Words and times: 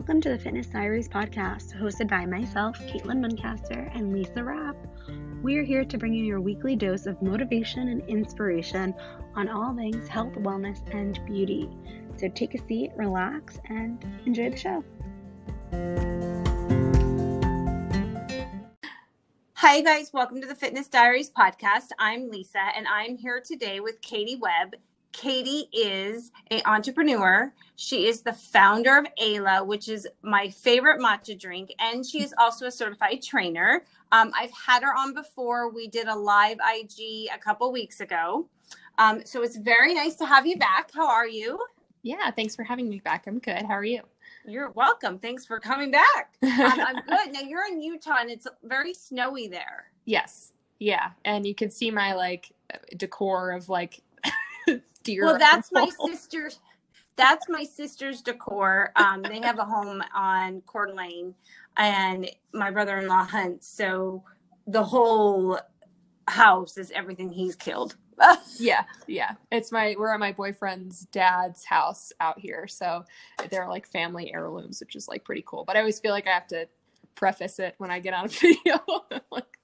welcome 0.00 0.18
to 0.18 0.30
the 0.30 0.38
Fitness 0.38 0.68
Diaries 0.68 1.10
podcast, 1.10 1.78
hosted 1.78 2.08
by 2.08 2.24
myself, 2.24 2.78
Caitlin 2.86 3.20
Muncaster, 3.20 3.94
and 3.94 4.14
Lisa 4.14 4.42
Rapp. 4.42 4.74
We 5.42 5.58
are 5.58 5.62
here 5.62 5.84
to 5.84 5.98
bring 5.98 6.14
you 6.14 6.24
your 6.24 6.40
weekly 6.40 6.74
dose 6.74 7.04
of 7.04 7.20
motivation 7.20 7.88
and 7.88 8.00
inspiration 8.08 8.94
on 9.34 9.50
all 9.50 9.76
things 9.76 10.08
health, 10.08 10.32
wellness, 10.36 10.78
and 10.94 11.20
beauty. 11.26 11.68
So 12.16 12.30
take 12.30 12.54
a 12.54 12.66
seat, 12.66 12.92
relax, 12.96 13.60
and 13.68 14.02
enjoy 14.24 14.48
the 14.48 14.56
show. 14.56 14.82
Hi, 19.52 19.82
guys. 19.82 20.14
Welcome 20.14 20.40
to 20.40 20.46
the 20.46 20.54
Fitness 20.54 20.88
Diaries 20.88 21.30
podcast. 21.30 21.90
I'm 21.98 22.30
Lisa, 22.30 22.62
and 22.74 22.88
I'm 22.88 23.18
here 23.18 23.42
today 23.44 23.80
with 23.80 24.00
Katie 24.00 24.40
Webb. 24.40 24.76
Katie 25.12 25.68
is 25.72 26.30
an 26.50 26.62
entrepreneur. 26.66 27.52
She 27.76 28.06
is 28.06 28.22
the 28.22 28.32
founder 28.32 28.98
of 28.98 29.06
Aila, 29.18 29.64
which 29.64 29.88
is 29.88 30.06
my 30.22 30.48
favorite 30.48 31.00
matcha 31.00 31.38
drink, 31.38 31.74
and 31.78 32.04
she 32.04 32.22
is 32.22 32.34
also 32.38 32.66
a 32.66 32.70
certified 32.70 33.22
trainer. 33.22 33.82
Um, 34.12 34.32
I've 34.36 34.52
had 34.52 34.82
her 34.82 34.94
on 34.96 35.14
before. 35.14 35.70
We 35.70 35.88
did 35.88 36.06
a 36.06 36.14
live 36.14 36.58
IG 36.58 37.28
a 37.34 37.38
couple 37.38 37.72
weeks 37.72 38.00
ago. 38.00 38.48
Um, 38.98 39.22
so 39.24 39.42
it's 39.42 39.56
very 39.56 39.94
nice 39.94 40.16
to 40.16 40.26
have 40.26 40.46
you 40.46 40.56
back. 40.56 40.90
How 40.94 41.08
are 41.08 41.26
you? 41.26 41.58
Yeah, 42.02 42.30
thanks 42.30 42.54
for 42.54 42.62
having 42.62 42.88
me 42.88 43.00
back. 43.00 43.26
I'm 43.26 43.38
good. 43.38 43.62
How 43.62 43.74
are 43.74 43.84
you? 43.84 44.02
You're 44.46 44.70
welcome. 44.70 45.18
Thanks 45.18 45.44
for 45.44 45.60
coming 45.60 45.90
back. 45.90 46.34
Um, 46.42 46.80
I'm 46.80 46.96
good. 46.96 47.32
Now 47.32 47.40
you're 47.40 47.66
in 47.66 47.80
Utah 47.80 48.18
and 48.20 48.30
it's 48.30 48.46
very 48.64 48.92
snowy 48.92 49.48
there. 49.48 49.90
Yes. 50.04 50.52
Yeah. 50.78 51.10
And 51.24 51.46
you 51.46 51.54
can 51.54 51.70
see 51.70 51.90
my 51.90 52.14
like 52.14 52.52
decor 52.96 53.52
of 53.52 53.68
like 53.68 54.02
deer. 55.02 55.24
Well, 55.24 55.38
that's 55.38 55.72
my 55.72 55.88
sister's. 56.06 56.60
That's 57.16 57.48
my 57.48 57.64
sister's 57.64 58.22
decor. 58.22 58.92
Um, 58.96 59.22
they 59.22 59.40
have 59.40 59.58
a 59.58 59.64
home 59.64 60.02
on 60.14 60.62
Coeur 60.62 60.94
Lane, 60.94 61.34
and 61.76 62.30
my 62.54 62.70
brother-in-law 62.70 63.24
hunts. 63.24 63.68
So 63.68 64.24
the 64.66 64.82
whole 64.82 65.58
house 66.28 66.78
is 66.78 66.90
everything 66.92 67.30
he's 67.30 67.56
killed. 67.56 67.96
yeah, 68.58 68.84
yeah. 69.06 69.32
It's 69.50 69.72
my 69.72 69.96
we're 69.98 70.12
at 70.12 70.20
my 70.20 70.32
boyfriend's 70.32 71.06
dad's 71.06 71.64
house 71.64 72.12
out 72.20 72.38
here, 72.38 72.66
so 72.68 73.04
they're 73.50 73.68
like 73.68 73.86
family 73.86 74.32
heirlooms, 74.32 74.80
which 74.80 74.96
is 74.96 75.08
like 75.08 75.24
pretty 75.24 75.42
cool. 75.46 75.64
But 75.64 75.76
I 75.76 75.80
always 75.80 76.00
feel 76.00 76.12
like 76.12 76.26
I 76.26 76.32
have 76.32 76.46
to 76.48 76.68
preface 77.14 77.58
it 77.58 77.74
when 77.78 77.90
I 77.90 77.98
get 77.98 78.14
on 78.14 78.26
a 78.26 78.28
video. 78.28 78.80
like, 79.30 79.58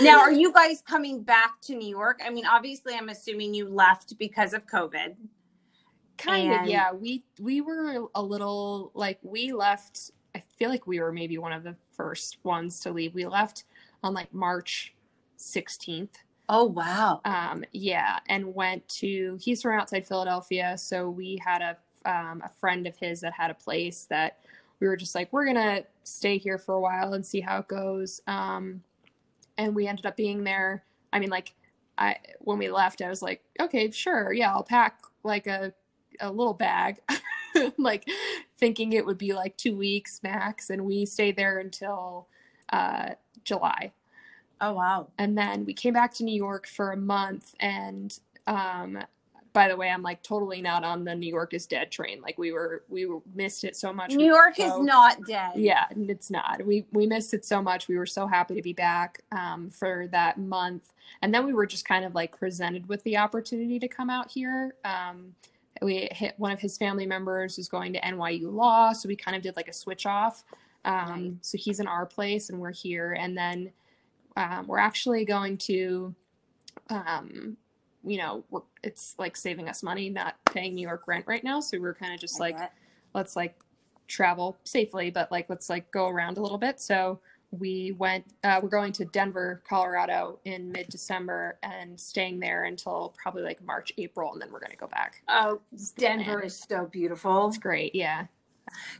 now, 0.00 0.20
are 0.20 0.32
you 0.32 0.52
guys 0.52 0.82
coming 0.86 1.22
back 1.22 1.60
to 1.62 1.74
New 1.74 1.88
York? 1.88 2.20
I 2.24 2.30
mean, 2.30 2.46
obviously, 2.46 2.94
I'm 2.94 3.08
assuming 3.08 3.54
you 3.54 3.68
left 3.68 4.18
because 4.18 4.52
of 4.52 4.66
COVID. 4.66 5.16
Kind 6.18 6.52
and... 6.52 6.62
of, 6.62 6.68
yeah. 6.68 6.92
We 6.92 7.24
we 7.40 7.60
were 7.60 8.08
a 8.14 8.22
little 8.22 8.90
like 8.94 9.18
we 9.22 9.52
left. 9.52 10.10
I 10.34 10.42
feel 10.58 10.70
like 10.70 10.86
we 10.86 11.00
were 11.00 11.12
maybe 11.12 11.38
one 11.38 11.52
of 11.52 11.62
the 11.62 11.76
first 11.92 12.38
ones 12.44 12.80
to 12.80 12.92
leave. 12.92 13.14
We 13.14 13.26
left 13.26 13.64
on 14.02 14.14
like 14.14 14.32
March 14.32 14.94
16th. 15.38 16.10
Oh 16.48 16.64
wow. 16.64 17.20
Um, 17.24 17.64
yeah, 17.72 18.18
and 18.28 18.54
went 18.54 18.88
to. 19.00 19.38
He's 19.40 19.62
from 19.62 19.78
outside 19.78 20.06
Philadelphia, 20.06 20.76
so 20.76 21.08
we 21.08 21.38
had 21.44 21.62
a 21.62 21.76
um, 22.04 22.42
a 22.44 22.50
friend 22.60 22.86
of 22.86 22.96
his 22.96 23.20
that 23.20 23.32
had 23.32 23.50
a 23.50 23.54
place 23.54 24.06
that 24.10 24.38
we 24.80 24.88
were 24.88 24.96
just 24.96 25.14
like, 25.14 25.32
we're 25.32 25.46
gonna 25.46 25.84
stay 26.04 26.38
here 26.38 26.58
for 26.58 26.74
a 26.74 26.80
while 26.80 27.12
and 27.12 27.24
see 27.24 27.40
how 27.40 27.58
it 27.58 27.68
goes. 27.68 28.20
Um, 28.26 28.82
and 29.60 29.74
we 29.74 29.86
ended 29.86 30.06
up 30.06 30.16
being 30.16 30.44
there. 30.44 30.84
I 31.12 31.18
mean, 31.18 31.28
like, 31.28 31.54
I 31.98 32.16
when 32.38 32.58
we 32.58 32.70
left, 32.70 33.02
I 33.02 33.08
was 33.08 33.20
like, 33.20 33.42
okay, 33.60 33.90
sure, 33.90 34.32
yeah, 34.32 34.52
I'll 34.52 34.64
pack 34.64 35.02
like 35.22 35.46
a 35.46 35.74
a 36.18 36.30
little 36.30 36.54
bag, 36.54 37.00
like 37.78 38.08
thinking 38.58 38.92
it 38.92 39.04
would 39.04 39.18
be 39.18 39.34
like 39.34 39.56
two 39.56 39.76
weeks 39.76 40.20
max, 40.22 40.70
and 40.70 40.84
we 40.84 41.04
stayed 41.04 41.36
there 41.36 41.58
until 41.58 42.26
uh, 42.72 43.10
July. 43.44 43.92
Oh 44.60 44.72
wow! 44.72 45.08
And 45.18 45.36
then 45.36 45.66
we 45.66 45.74
came 45.74 45.92
back 45.92 46.14
to 46.14 46.24
New 46.24 46.36
York 46.36 46.66
for 46.66 46.90
a 46.90 46.96
month, 46.96 47.54
and 47.60 48.18
um, 48.46 48.98
by 49.52 49.68
the 49.68 49.76
way, 49.76 49.88
I'm 49.88 50.02
like 50.02 50.22
totally 50.22 50.62
not 50.62 50.84
on 50.84 51.04
the 51.04 51.14
New 51.14 51.28
York 51.28 51.54
is 51.54 51.66
dead 51.66 51.90
train. 51.90 52.20
Like 52.20 52.38
we 52.38 52.52
were, 52.52 52.84
we 52.88 53.06
were, 53.06 53.20
missed 53.34 53.64
it 53.64 53.76
so 53.76 53.92
much. 53.92 54.12
New 54.12 54.26
York 54.26 54.56
so, 54.56 54.64
is 54.64 54.84
not 54.84 55.24
dead. 55.26 55.52
Yeah, 55.56 55.86
it's 55.90 56.30
not. 56.30 56.64
We 56.64 56.86
we 56.92 57.06
missed 57.06 57.34
it 57.34 57.44
so 57.44 57.60
much. 57.60 57.88
We 57.88 57.98
were 57.98 58.06
so 58.06 58.26
happy 58.26 58.54
to 58.54 58.62
be 58.62 58.72
back 58.72 59.22
um, 59.32 59.70
for 59.70 60.06
that 60.12 60.38
month, 60.38 60.92
and 61.22 61.34
then 61.34 61.44
we 61.46 61.52
were 61.52 61.66
just 61.66 61.84
kind 61.84 62.04
of 62.04 62.14
like 62.14 62.38
presented 62.38 62.88
with 62.88 63.02
the 63.02 63.16
opportunity 63.16 63.78
to 63.78 63.88
come 63.88 64.10
out 64.10 64.30
here. 64.30 64.74
Um, 64.84 65.34
we 65.82 66.08
hit 66.12 66.34
one 66.36 66.52
of 66.52 66.60
his 66.60 66.76
family 66.76 67.06
members 67.06 67.56
was 67.56 67.68
going 67.68 67.92
to 67.94 68.00
NYU 68.00 68.52
Law, 68.52 68.92
so 68.92 69.08
we 69.08 69.16
kind 69.16 69.36
of 69.36 69.42
did 69.42 69.56
like 69.56 69.68
a 69.68 69.72
switch 69.72 70.06
off. 70.06 70.44
Um, 70.84 71.10
right. 71.10 71.32
So 71.40 71.58
he's 71.58 71.80
in 71.80 71.86
our 71.86 72.06
place, 72.06 72.50
and 72.50 72.60
we're 72.60 72.72
here, 72.72 73.12
and 73.12 73.36
then 73.36 73.72
um, 74.36 74.66
we're 74.66 74.78
actually 74.78 75.24
going 75.24 75.56
to 75.58 76.14
um, 76.88 77.56
you 78.04 78.18
know, 78.18 78.44
it's 78.82 79.14
like 79.18 79.36
saving 79.36 79.68
us 79.68 79.82
money 79.82 80.08
not 80.08 80.36
paying 80.46 80.74
New 80.74 80.86
York 80.86 81.04
rent 81.06 81.26
right 81.26 81.44
now. 81.44 81.60
So 81.60 81.78
we 81.78 81.86
are 81.86 81.94
kind 81.94 82.14
of 82.14 82.20
just 82.20 82.40
like, 82.40 82.56
let's 83.14 83.36
like 83.36 83.56
travel 84.08 84.58
safely, 84.64 85.10
but 85.10 85.30
like 85.30 85.48
let's 85.48 85.70
like 85.70 85.90
go 85.90 86.08
around 86.08 86.38
a 86.38 86.42
little 86.42 86.58
bit. 86.58 86.80
So 86.80 87.20
we 87.50 87.92
went. 87.92 88.24
Uh, 88.44 88.60
we're 88.62 88.68
going 88.68 88.92
to 88.92 89.04
Denver, 89.06 89.62
Colorado 89.68 90.38
in 90.44 90.70
mid 90.70 90.88
December 90.88 91.58
and 91.62 91.98
staying 91.98 92.38
there 92.38 92.64
until 92.64 93.14
probably 93.20 93.42
like 93.42 93.62
March, 93.64 93.92
April, 93.98 94.32
and 94.32 94.40
then 94.40 94.52
we're 94.52 94.60
gonna 94.60 94.76
go 94.76 94.86
back. 94.86 95.22
Oh, 95.28 95.60
Denver 95.96 96.40
is 96.42 96.56
so 96.56 96.86
beautiful. 96.86 97.48
It's 97.48 97.58
great. 97.58 97.94
Yeah. 97.94 98.26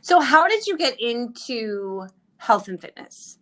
So 0.01 0.19
how 0.19 0.47
did 0.47 0.67
you 0.67 0.77
get 0.77 0.99
into 0.99 2.07
health 2.37 2.67
and 2.67 2.79
fitness? 2.79 3.37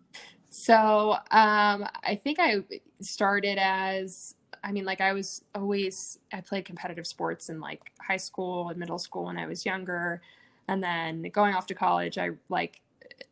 So 0.49 1.13
um, 1.31 1.87
I 2.03 2.19
think 2.23 2.37
I 2.39 2.63
started 3.01 3.57
as 3.59 4.35
I 4.63 4.71
mean, 4.71 4.85
like 4.85 5.01
I 5.01 5.13
was 5.13 5.43
always 5.55 6.19
I 6.33 6.41
played 6.41 6.65
competitive 6.65 7.07
sports 7.07 7.49
in 7.49 7.59
like 7.59 7.91
high 7.99 8.17
school 8.17 8.69
and 8.69 8.77
middle 8.77 8.99
school 8.99 9.25
when 9.25 9.37
I 9.37 9.47
was 9.47 9.65
younger, 9.65 10.21
and 10.67 10.83
then 10.83 11.23
going 11.33 11.55
off 11.55 11.67
to 11.67 11.75
college, 11.75 12.17
I 12.17 12.31
like 12.49 12.81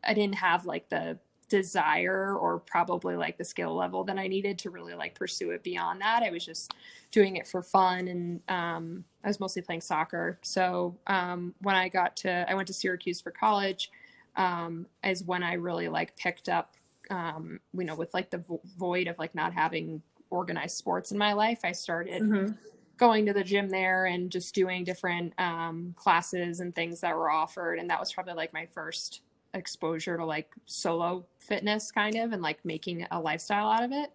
I 0.04 0.14
didn't 0.14 0.36
have 0.36 0.66
like 0.66 0.88
the 0.88 1.18
desire 1.48 2.36
or 2.36 2.58
probably 2.58 3.16
like 3.16 3.38
the 3.38 3.44
skill 3.44 3.74
level 3.74 4.04
that 4.04 4.18
I 4.18 4.26
needed 4.28 4.58
to 4.60 4.70
really 4.70 4.94
like 4.94 5.14
pursue 5.14 5.50
it 5.50 5.62
beyond 5.62 6.00
that. 6.00 6.22
I 6.22 6.30
was 6.30 6.44
just 6.44 6.74
doing 7.10 7.36
it 7.36 7.46
for 7.46 7.62
fun 7.62 8.08
and 8.08 8.40
um, 8.48 9.04
I 9.24 9.28
was 9.28 9.40
mostly 9.40 9.62
playing 9.62 9.80
soccer. 9.80 10.38
So 10.42 10.96
um, 11.06 11.54
when 11.62 11.74
I 11.74 11.88
got 11.88 12.16
to, 12.18 12.48
I 12.50 12.54
went 12.54 12.68
to 12.68 12.74
Syracuse 12.74 13.20
for 13.20 13.30
college, 13.30 13.90
um, 14.36 14.86
is 15.02 15.24
when 15.24 15.42
I 15.42 15.54
really 15.54 15.88
like 15.88 16.16
picked 16.16 16.48
up, 16.48 16.74
um, 17.10 17.60
you 17.72 17.84
know, 17.84 17.94
with 17.94 18.12
like 18.12 18.30
the 18.30 18.38
vo- 18.38 18.60
void 18.76 19.08
of 19.08 19.18
like 19.18 19.34
not 19.34 19.54
having 19.54 20.02
organized 20.30 20.76
sports 20.76 21.12
in 21.12 21.18
my 21.18 21.32
life, 21.32 21.60
I 21.64 21.72
started 21.72 22.22
mm-hmm. 22.22 22.52
going 22.96 23.26
to 23.26 23.32
the 23.32 23.44
gym 23.44 23.68
there 23.68 24.06
and 24.06 24.30
just 24.30 24.54
doing 24.54 24.84
different 24.84 25.32
um, 25.38 25.94
classes 25.96 26.60
and 26.60 26.74
things 26.74 27.00
that 27.00 27.16
were 27.16 27.30
offered. 27.30 27.78
And 27.78 27.90
that 27.90 28.00
was 28.00 28.12
probably 28.12 28.34
like 28.34 28.52
my 28.52 28.66
first 28.66 29.22
exposure 29.54 30.16
to 30.16 30.24
like 30.24 30.50
solo 30.66 31.26
fitness 31.38 31.90
kind 31.90 32.16
of 32.16 32.32
and 32.32 32.42
like 32.42 32.64
making 32.64 33.06
a 33.10 33.20
lifestyle 33.20 33.68
out 33.68 33.82
of 33.82 33.92
it. 33.92 34.10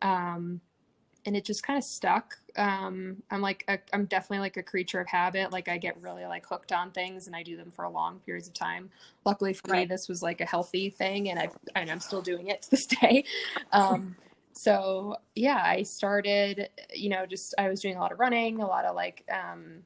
Um, 0.00 0.60
and 1.24 1.36
it 1.36 1.44
just 1.44 1.62
kind 1.62 1.78
of 1.78 1.84
stuck. 1.84 2.36
Um, 2.56 3.22
I'm 3.30 3.40
like, 3.40 3.64
i 3.68 3.78
am 3.92 4.06
definitely 4.06 4.40
like 4.40 4.56
a 4.56 4.62
creature 4.62 5.00
of 5.00 5.06
habit. 5.06 5.52
Like 5.52 5.68
I 5.68 5.78
get 5.78 6.00
really 6.00 6.24
like 6.24 6.44
hooked 6.46 6.72
on 6.72 6.90
things 6.90 7.28
and 7.28 7.36
I 7.36 7.44
do 7.44 7.56
them 7.56 7.70
for 7.70 7.84
a 7.84 7.90
long 7.90 8.18
periods 8.20 8.48
of 8.48 8.54
time. 8.54 8.90
Luckily 9.24 9.52
for 9.52 9.70
right. 9.70 9.80
me, 9.80 9.84
this 9.86 10.08
was 10.08 10.22
like 10.22 10.40
a 10.40 10.44
healthy 10.44 10.90
thing 10.90 11.30
and 11.30 11.38
I, 11.38 11.48
and 11.76 11.90
I'm 11.90 12.00
still 12.00 12.22
doing 12.22 12.48
it 12.48 12.62
to 12.62 12.70
this 12.70 12.86
day. 13.00 13.24
Um, 13.72 14.16
so 14.52 15.16
yeah, 15.34 15.62
I 15.64 15.82
started, 15.82 16.68
you 16.94 17.08
know, 17.08 17.26
just 17.26 17.54
I 17.58 17.68
was 17.68 17.80
doing 17.80 17.96
a 17.96 18.00
lot 18.00 18.12
of 18.12 18.20
running, 18.20 18.60
a 18.60 18.66
lot 18.66 18.84
of 18.84 18.94
like 18.94 19.24
um, 19.32 19.82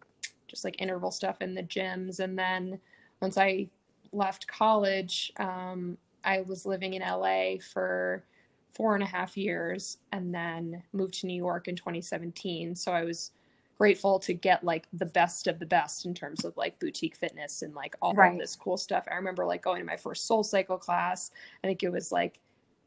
just 0.49 0.65
like 0.65 0.81
interval 0.81 1.11
stuff 1.11 1.41
in 1.41 1.55
the 1.55 1.63
gyms, 1.63 2.21
and 2.21 2.39
then 2.39 2.79
once 3.21 3.39
I 3.39 3.69
left 4.13 4.47
college, 4.47 5.33
um, 5.39 5.97
I 6.25 6.41
was 6.43 6.67
living 6.67 6.95
in 6.95 7.03
LA 7.03 7.55
for 7.73 8.25
four 8.73 8.95
and 8.95 9.03
a 9.03 9.07
half 9.07 9.37
years, 9.37 9.99
and 10.13 10.35
then 10.35 10.83
moved 10.93 11.21
to 11.21 11.27
New 11.27 11.37
York 11.37 11.69
in 11.69 11.77
2017. 11.77 12.75
So 12.75 12.93
I 12.93 13.05
was 13.05 13.31
grateful 13.79 14.19
to 14.19 14.33
get 14.33 14.65
like 14.65 14.87
the 14.93 15.07
best 15.07 15.47
of 15.47 15.59
the 15.59 15.67
best 15.67 16.07
in 16.07 16.15
terms 16.15 16.45
of 16.45 16.57
like 16.57 16.79
boutique 16.79 17.15
fitness 17.15 17.61
and 17.61 17.75
like 17.75 17.95
all 18.01 18.15
right. 18.15 18.33
of 18.33 18.39
this 18.39 18.57
cool 18.57 18.77
stuff. 18.77 19.05
I 19.11 19.15
remember 19.17 19.45
like 19.45 19.63
going 19.63 19.81
to 19.81 19.87
my 19.87 19.97
first 19.97 20.27
soul 20.27 20.43
cycle 20.43 20.79
class. 20.79 21.31
I 21.63 21.67
think 21.67 21.83
it 21.83 21.93
was 21.93 22.11
like 22.11 22.41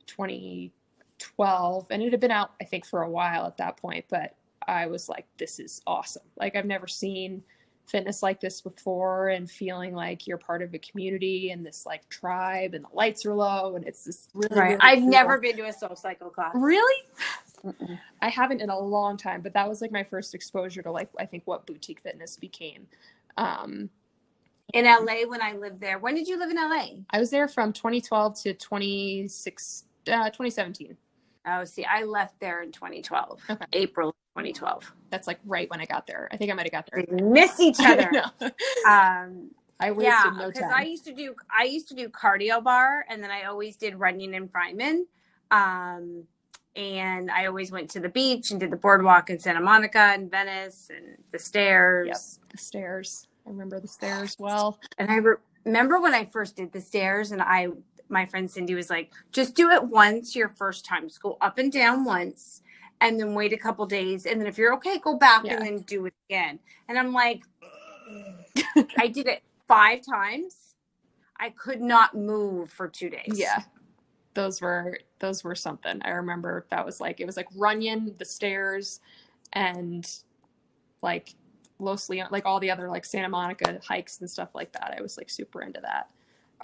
20 0.08 0.72
12 1.20 1.88
and 1.90 2.02
it 2.02 2.12
had 2.12 2.20
been 2.20 2.32
out 2.32 2.52
i 2.62 2.64
think 2.64 2.86
for 2.86 3.04
a 3.04 3.10
while 3.10 3.46
at 3.46 3.58
that 3.58 3.78
point 3.78 4.06
but 4.10 4.36
i 4.68 4.88
was 4.88 5.10
like 5.10 5.26
this 5.38 5.60
is 5.60 5.82
awesome 5.86 6.24
like 6.38 6.56
i've 6.56 6.66
never 6.66 6.88
seen 6.88 7.44
fitness 7.90 8.22
like 8.22 8.40
this 8.40 8.62
before 8.62 9.30
and 9.30 9.50
feeling 9.50 9.96
like 9.96 10.28
you're 10.28 10.38
part 10.38 10.62
of 10.62 10.74
a 10.74 10.80
community 10.80 11.50
and 11.50 11.66
this 11.66 11.86
like 11.86 12.08
tribe 12.10 12.74
and 12.74 12.86
the 12.86 12.90
lights 12.94 13.26
are 13.26 13.34
low 13.34 13.76
and 13.76 13.86
it's 13.86 14.04
this 14.04 14.28
really, 14.34 14.56
right. 14.56 14.70
really 14.70 14.80
I've 14.82 15.00
cool. 15.00 15.10
never 15.10 15.40
been 15.40 15.58
to 15.58 15.66
a 15.66 15.74
soul 15.74 15.96
cycle 15.96 16.30
class. 16.30 16.52
Really? 16.54 17.04
Mm-mm. 17.66 18.00
I 18.22 18.30
haven't 18.30 18.62
in 18.62 18.70
a 18.70 18.80
long 18.80 19.18
time, 19.18 19.42
but 19.42 19.54
that 19.54 19.68
was 19.68 19.82
like 19.82 19.92
my 19.92 20.04
first 20.04 20.36
exposure 20.36 20.84
to 20.84 20.92
like 20.92 21.10
I 21.20 21.26
think 21.26 21.44
what 21.46 21.66
boutique 21.66 22.02
fitness 22.02 22.38
became. 22.38 22.88
Um 23.38 23.90
in 24.74 24.86
LA 24.86 25.28
when 25.28 25.42
I 25.42 25.54
lived 25.54 25.80
there. 25.80 25.98
When 25.98 26.14
did 26.14 26.28
you 26.28 26.38
live 26.38 26.52
in 26.52 26.58
LA? 26.58 26.90
I 27.10 27.20
was 27.20 27.32
there 27.32 27.48
from 27.48 27.74
2012 27.74 28.40
to 28.44 28.54
26, 28.54 29.86
uh, 30.08 30.30
2017. 30.30 30.96
Oh, 31.46 31.64
see, 31.64 31.86
I 31.86 32.04
left 32.04 32.40
there 32.40 32.62
in 32.62 32.72
2012, 32.72 33.42
okay. 33.50 33.66
April 33.74 34.12
2012. 34.36 34.92
That's 35.10 35.28
like 35.28 35.40
right 35.46 35.70
when 35.70 35.80
I 35.82 35.86
got 35.86 36.06
there. 36.06 36.28
I 36.32 36.38
think 36.38 36.52
I 36.52 36.54
might 36.54 36.66
have 36.66 36.72
got 36.72 36.90
there. 36.92 37.06
We 37.10 37.22
miss 37.22 37.60
each 37.60 37.80
other. 37.86 38.12
um, 38.88 39.52
I 39.80 39.92
wasted 39.92 40.04
yeah, 40.04 40.34
no 40.38 40.52
time. 40.52 40.72
I 40.74 40.84
used 40.84 41.06
to 41.06 41.14
do 41.14 41.34
I 41.58 41.64
used 41.64 41.88
to 41.90 41.96
do 41.96 42.10
Cardio 42.10 42.64
Barre, 42.64 43.06
and 43.10 43.24
then 43.24 43.32
I 43.32 43.44
always 43.44 43.78
did 43.78 43.96
running 43.96 44.34
in 44.34 44.50
Fryman. 44.50 45.04
Um, 45.52 46.26
and 46.76 47.32
I 47.32 47.46
always 47.46 47.72
went 47.72 47.90
to 47.92 48.00
the 48.00 48.10
beach 48.10 48.52
and 48.52 48.60
did 48.60 48.72
the 48.72 48.78
boardwalk 48.78 49.30
in 49.30 49.40
Santa 49.40 49.62
Monica 49.62 50.00
and 50.00 50.30
Venice 50.30 50.90
and 50.96 51.18
the 51.32 51.40
stairs. 51.40 52.08
Yep, 52.08 52.52
the 52.52 52.58
stairs. 52.58 53.28
I 53.46 53.50
remember 53.50 53.80
the 53.80 53.88
stairs 53.88 54.36
well. 54.38 54.80
And 54.98 55.10
I 55.10 55.16
re- 55.16 55.36
remember 55.66 56.00
when 56.00 56.14
I 56.14 56.26
first 56.26 56.56
did 56.56 56.72
the 56.72 56.82
stairs, 56.82 57.32
and 57.32 57.42
I, 57.42 57.70
my 58.10 58.26
friend 58.26 58.50
Cindy 58.50 58.76
was 58.76 58.90
like, 58.90 59.12
just 59.32 59.56
do 59.56 59.70
it 59.70 59.84
once 59.84 60.36
your 60.36 60.50
first 60.50 60.86
time. 60.86 61.08
Just 61.08 61.22
go 61.22 61.38
up 61.42 61.58
and 61.58 61.72
down 61.72 62.04
once, 62.04 62.62
and 63.02 63.20
then 63.20 63.34
wait 63.34 63.54
a 63.54 63.58
couple 63.58 63.86
days, 63.86 64.26
and 64.26 64.40
then 64.40 64.48
if 64.48 64.58
you're 64.58 64.74
okay, 64.76 65.00
go 65.00 65.16
back 65.18 65.46
yeah. 65.46 65.54
and 65.54 65.66
then 65.66 65.80
do 65.80 66.06
it 66.06 66.14
again. 66.30 66.60
And 66.88 66.98
I'm 66.98 67.14
like, 67.14 67.44
I 68.98 69.08
did 69.08 69.28
it 69.28 69.44
five 69.68 70.02
times. 70.02 70.76
I 71.40 71.52
could 71.52 71.80
not 71.80 72.16
move 72.16 72.70
for 72.70 72.88
two 72.88 73.10
days. 73.10 73.34
Yeah 73.34 73.64
those 74.40 74.62
were 74.62 75.00
those 75.20 75.44
were 75.44 75.56
something. 75.56 76.02
I 76.04 76.12
remember 76.12 76.66
that 76.70 76.86
was 76.86 77.02
like 77.02 77.20
it 77.20 77.26
was 77.26 77.38
like 77.38 77.48
Runyon, 77.56 78.16
the 78.18 78.26
stairs, 78.26 79.00
and 79.54 80.10
like 81.02 81.36
Los 81.80 82.08
Liones, 82.08 82.32
like 82.32 82.46
all 82.46 82.60
the 82.60 82.72
other 82.72 82.90
like 82.90 83.06
Santa 83.06 83.30
Monica 83.30 83.80
hikes 83.86 84.20
and 84.20 84.30
stuff 84.30 84.50
like 84.54 84.72
that. 84.74 84.96
I 84.98 85.02
was 85.02 85.18
like 85.18 85.30
super 85.30 85.62
into 85.62 85.82
that. 85.82 86.10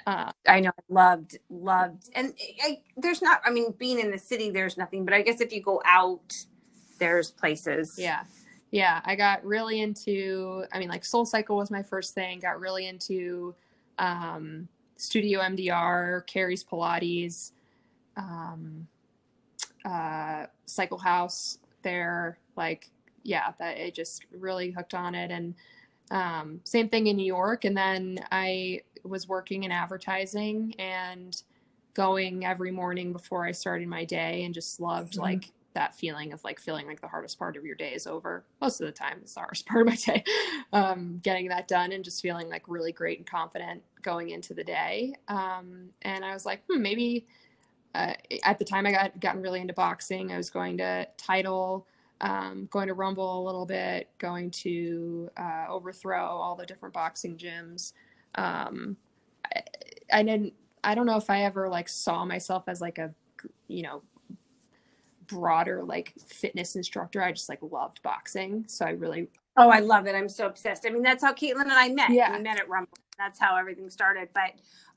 Uh, 0.05 0.31
I 0.47 0.59
know, 0.59 0.71
loved, 0.89 1.39
loved, 1.49 2.09
and 2.15 2.33
I, 2.63 2.81
there's 2.97 3.21
not. 3.21 3.41
I 3.45 3.49
mean, 3.49 3.73
being 3.77 3.99
in 3.99 4.11
the 4.11 4.17
city, 4.17 4.49
there's 4.49 4.77
nothing. 4.77 5.05
But 5.05 5.13
I 5.13 5.21
guess 5.21 5.41
if 5.41 5.51
you 5.51 5.61
go 5.61 5.81
out, 5.85 6.33
there's 6.99 7.31
places. 7.31 7.95
Yeah, 7.97 8.23
yeah. 8.71 9.01
I 9.05 9.15
got 9.15 9.43
really 9.43 9.81
into. 9.81 10.65
I 10.71 10.79
mean, 10.79 10.89
like 10.89 11.05
Soul 11.05 11.25
Cycle 11.25 11.57
was 11.57 11.71
my 11.71 11.81
first 11.81 12.13
thing. 12.13 12.39
Got 12.39 12.59
really 12.59 12.87
into 12.87 13.55
um, 13.97 14.67
Studio 14.97 15.39
MDR, 15.41 16.25
Carrie's 16.27 16.63
Pilates, 16.63 17.51
um, 18.17 18.87
uh, 19.85 20.45
Cycle 20.65 20.97
House 20.99 21.57
there. 21.81 22.37
Like, 22.55 22.91
yeah, 23.23 23.53
that 23.59 23.77
it 23.77 23.95
just 23.95 24.25
really 24.37 24.71
hooked 24.71 24.93
on 24.93 25.15
it. 25.15 25.31
And 25.31 25.55
um, 26.11 26.61
same 26.63 26.89
thing 26.89 27.07
in 27.07 27.15
New 27.15 27.25
York. 27.25 27.65
And 27.65 27.75
then 27.75 28.19
I 28.31 28.81
was 29.05 29.27
working 29.27 29.63
in 29.63 29.71
advertising 29.71 30.75
and 30.79 31.41
going 31.93 32.45
every 32.45 32.71
morning 32.71 33.13
before 33.13 33.45
I 33.45 33.51
started 33.51 33.87
my 33.87 34.05
day 34.05 34.43
and 34.43 34.53
just 34.53 34.79
loved 34.79 35.13
mm-hmm. 35.13 35.21
like 35.21 35.51
that 35.73 35.93
feeling 35.93 36.33
of 36.33 36.43
like 36.43 36.59
feeling 36.59 36.87
like 36.87 37.01
the 37.01 37.07
hardest 37.07 37.37
part 37.37 37.55
of 37.57 37.65
your 37.65 37.75
day 37.75 37.93
is 37.93 38.07
over. 38.07 38.45
Most 38.61 38.81
of 38.81 38.87
the 38.87 38.93
time, 38.93 39.19
it's 39.21 39.33
the 39.33 39.41
hardest 39.41 39.65
part 39.67 39.81
of 39.81 39.87
my 39.87 39.95
day. 39.95 40.23
Um, 40.73 41.19
getting 41.21 41.49
that 41.49 41.67
done 41.67 41.91
and 41.91 42.03
just 42.03 42.21
feeling 42.21 42.49
like 42.49 42.63
really 42.67 42.91
great 42.91 43.19
and 43.19 43.27
confident 43.27 43.83
going 44.01 44.29
into 44.29 44.53
the 44.53 44.63
day. 44.63 45.15
Um, 45.27 45.89
and 46.01 46.25
I 46.25 46.33
was 46.33 46.45
like, 46.45 46.63
hmm, 46.69 46.81
maybe 46.81 47.27
uh, 47.93 48.13
at 48.43 48.59
the 48.59 48.65
time 48.65 48.85
I 48.85 48.91
got 48.91 49.19
gotten 49.19 49.41
really 49.41 49.61
into 49.61 49.73
boxing. 49.73 50.31
I 50.31 50.37
was 50.37 50.49
going 50.49 50.77
to 50.79 51.07
title, 51.17 51.87
um, 52.21 52.67
going 52.71 52.87
to 52.87 52.93
Rumble 52.93 53.41
a 53.41 53.43
little 53.45 53.65
bit, 53.65 54.09
going 54.17 54.51
to 54.51 55.29
uh, 55.37 55.65
Overthrow, 55.69 56.25
all 56.25 56.55
the 56.55 56.65
different 56.65 56.93
boxing 56.93 57.37
gyms. 57.37 57.93
Um, 58.35 58.97
I, 59.53 59.61
I 60.11 60.23
didn't. 60.23 60.53
I 60.83 60.93
don't 60.93 61.05
know 61.05 61.17
if 61.17 61.29
I 61.29 61.43
ever 61.43 61.67
like 61.67 61.89
saw 61.89 62.25
myself 62.25 62.65
as 62.67 62.79
like 62.79 62.97
a, 62.97 63.13
you 63.67 63.81
know, 63.83 64.03
broader 65.27 65.83
like 65.83 66.13
fitness 66.27 66.75
instructor. 66.75 67.21
I 67.21 67.31
just 67.31 67.49
like 67.49 67.59
loved 67.61 68.01
boxing, 68.03 68.65
so 68.67 68.85
I 68.85 68.91
really. 68.91 69.27
Oh, 69.57 69.69
I 69.69 69.79
love 69.79 70.05
it! 70.05 70.15
I'm 70.15 70.29
so 70.29 70.47
obsessed. 70.47 70.85
I 70.85 70.89
mean, 70.89 71.01
that's 71.01 71.23
how 71.23 71.33
Caitlin 71.33 71.61
and 71.61 71.71
I 71.71 71.89
met. 71.89 72.11
Yeah, 72.11 72.35
we 72.35 72.43
met 72.43 72.59
at 72.59 72.69
Rumble. 72.69 72.97
That's 73.17 73.39
how 73.39 73.55
everything 73.55 73.89
started. 73.89 74.29
But 74.33 74.51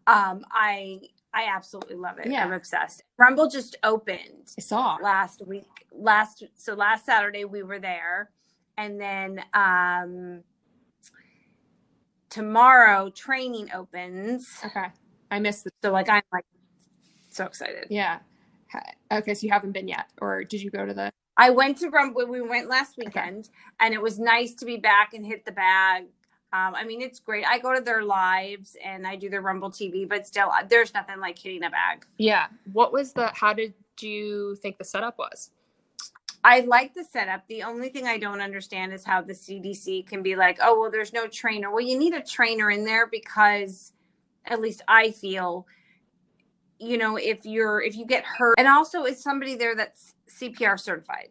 um, 0.07 0.45
I 0.51 1.01
I 1.33 1.45
absolutely 1.55 1.97
love 1.97 2.19
it. 2.19 2.31
Yeah. 2.31 2.45
I'm 2.45 2.53
obsessed. 2.53 3.03
Rumble 3.19 3.49
just 3.49 3.77
opened. 3.83 4.53
I 4.57 4.61
saw 4.61 4.99
last 5.03 5.47
week. 5.47 5.87
Last 5.93 6.45
so 6.57 6.75
last 6.75 7.07
Saturday 7.07 7.45
we 7.45 7.63
were 7.63 7.79
there, 7.79 8.31
and 8.77 9.01
then 9.01 9.43
um 9.55 10.43
tomorrow 12.31 13.11
training 13.11 13.71
opens. 13.75 14.49
Okay, 14.65 14.87
I 15.31 15.39
missed 15.39 15.67
it. 15.67 15.73
So 15.83 15.93
like 15.93 16.09
I'm 16.09 16.23
like 16.33 16.47
so 17.31 17.45
excited. 17.45 17.87
Yeah. 17.91 18.21
Okay, 19.11 19.33
so 19.33 19.47
you 19.47 19.53
haven't 19.53 19.73
been 19.73 19.89
yet, 19.89 20.11
or 20.21 20.45
did 20.45 20.61
you 20.61 20.71
go 20.71 20.85
to 20.85 20.93
the? 20.93 21.11
I 21.39 21.51
went 21.51 21.79
to 21.79 21.89
Rumble. 21.89 22.27
We 22.27 22.43
went 22.43 22.69
last 22.69 22.99
weekend, 22.99 23.47
okay. 23.47 23.51
and 23.81 23.95
it 23.95 24.03
was 24.03 24.19
nice 24.19 24.55
to 24.57 24.67
be 24.67 24.77
back 24.77 25.15
and 25.15 25.25
hit 25.25 25.47
the 25.47 25.53
bag 25.53 26.05
um, 26.51 26.75
I 26.75 26.85
mean, 26.85 27.03
it's 27.03 27.21
great. 27.21 27.45
I 27.47 27.59
go 27.59 27.75
to 27.75 27.81
their 27.81 28.03
lives 28.03 28.75
and 28.83 29.07
I 29.07 29.17
do 29.17 29.29
their 29.29 29.43
Rumble 29.43 29.71
TV, 29.71 30.09
but 30.09 30.27
still, 30.27 30.49
uh, 30.49 30.65
there's 30.67 30.95
nothing 30.95 31.21
like 31.21 31.39
hitting 31.39 31.63
a 31.63 31.69
bag. 31.69 32.07
Yeah. 32.17 32.47
What 32.73 32.91
was 32.91 33.13
the? 33.13 33.31
How 33.35 33.53
did 33.53 33.75
you 34.01 34.57
think 34.57 34.79
the 34.79 34.85
setup 34.85 35.19
was? 35.19 35.51
I 36.45 36.61
like 36.61 36.95
the 36.95 37.05
setup. 37.05 37.47
The 37.49 37.63
only 37.63 37.89
thing 37.89 38.07
I 38.07 38.19
don't 38.19 38.41
understand 38.41 38.93
is 38.93 39.05
how 39.05 39.21
the 39.21 39.33
CDC 39.33 40.07
can 40.07 40.23
be 40.23 40.37
like, 40.37 40.59
oh, 40.63 40.81
well, 40.81 40.91
there's 40.91 41.13
no 41.13 41.27
trainer. 41.27 41.71
Well, 41.71 41.85
you 41.85 41.99
need 41.99 42.15
a 42.15 42.23
trainer 42.23 42.71
in 42.71 42.85
there 42.85 43.07
because, 43.07 43.93
at 44.47 44.61
least 44.61 44.83
I 44.89 45.11
feel, 45.11 45.67
you 46.79 46.97
know, 46.97 47.17
if 47.17 47.45
you're 47.45 47.83
if 47.83 47.97
you 47.97 48.07
get 48.07 48.25
hurt, 48.25 48.55
and 48.59 48.69
also 48.69 49.05
is 49.05 49.23
somebody 49.23 49.57
there 49.57 49.75
that's 49.75 50.15
CPR 50.31 50.79
certified. 50.79 51.29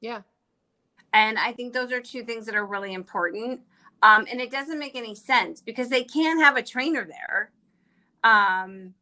Yeah. 0.00 0.22
And 1.12 1.38
I 1.38 1.52
think 1.52 1.72
those 1.72 1.92
are 1.92 2.00
two 2.00 2.24
things 2.24 2.46
that 2.46 2.54
are 2.54 2.66
really 2.66 2.92
important. 2.92 3.60
Um, 4.02 4.26
and 4.30 4.40
it 4.40 4.50
doesn't 4.50 4.78
make 4.78 4.94
any 4.94 5.14
sense 5.14 5.60
because 5.60 5.88
they 5.88 6.04
can 6.04 6.38
have 6.38 6.56
a 6.56 6.62
trainer 6.62 7.06
there, 7.06 7.50
um, 8.22 8.94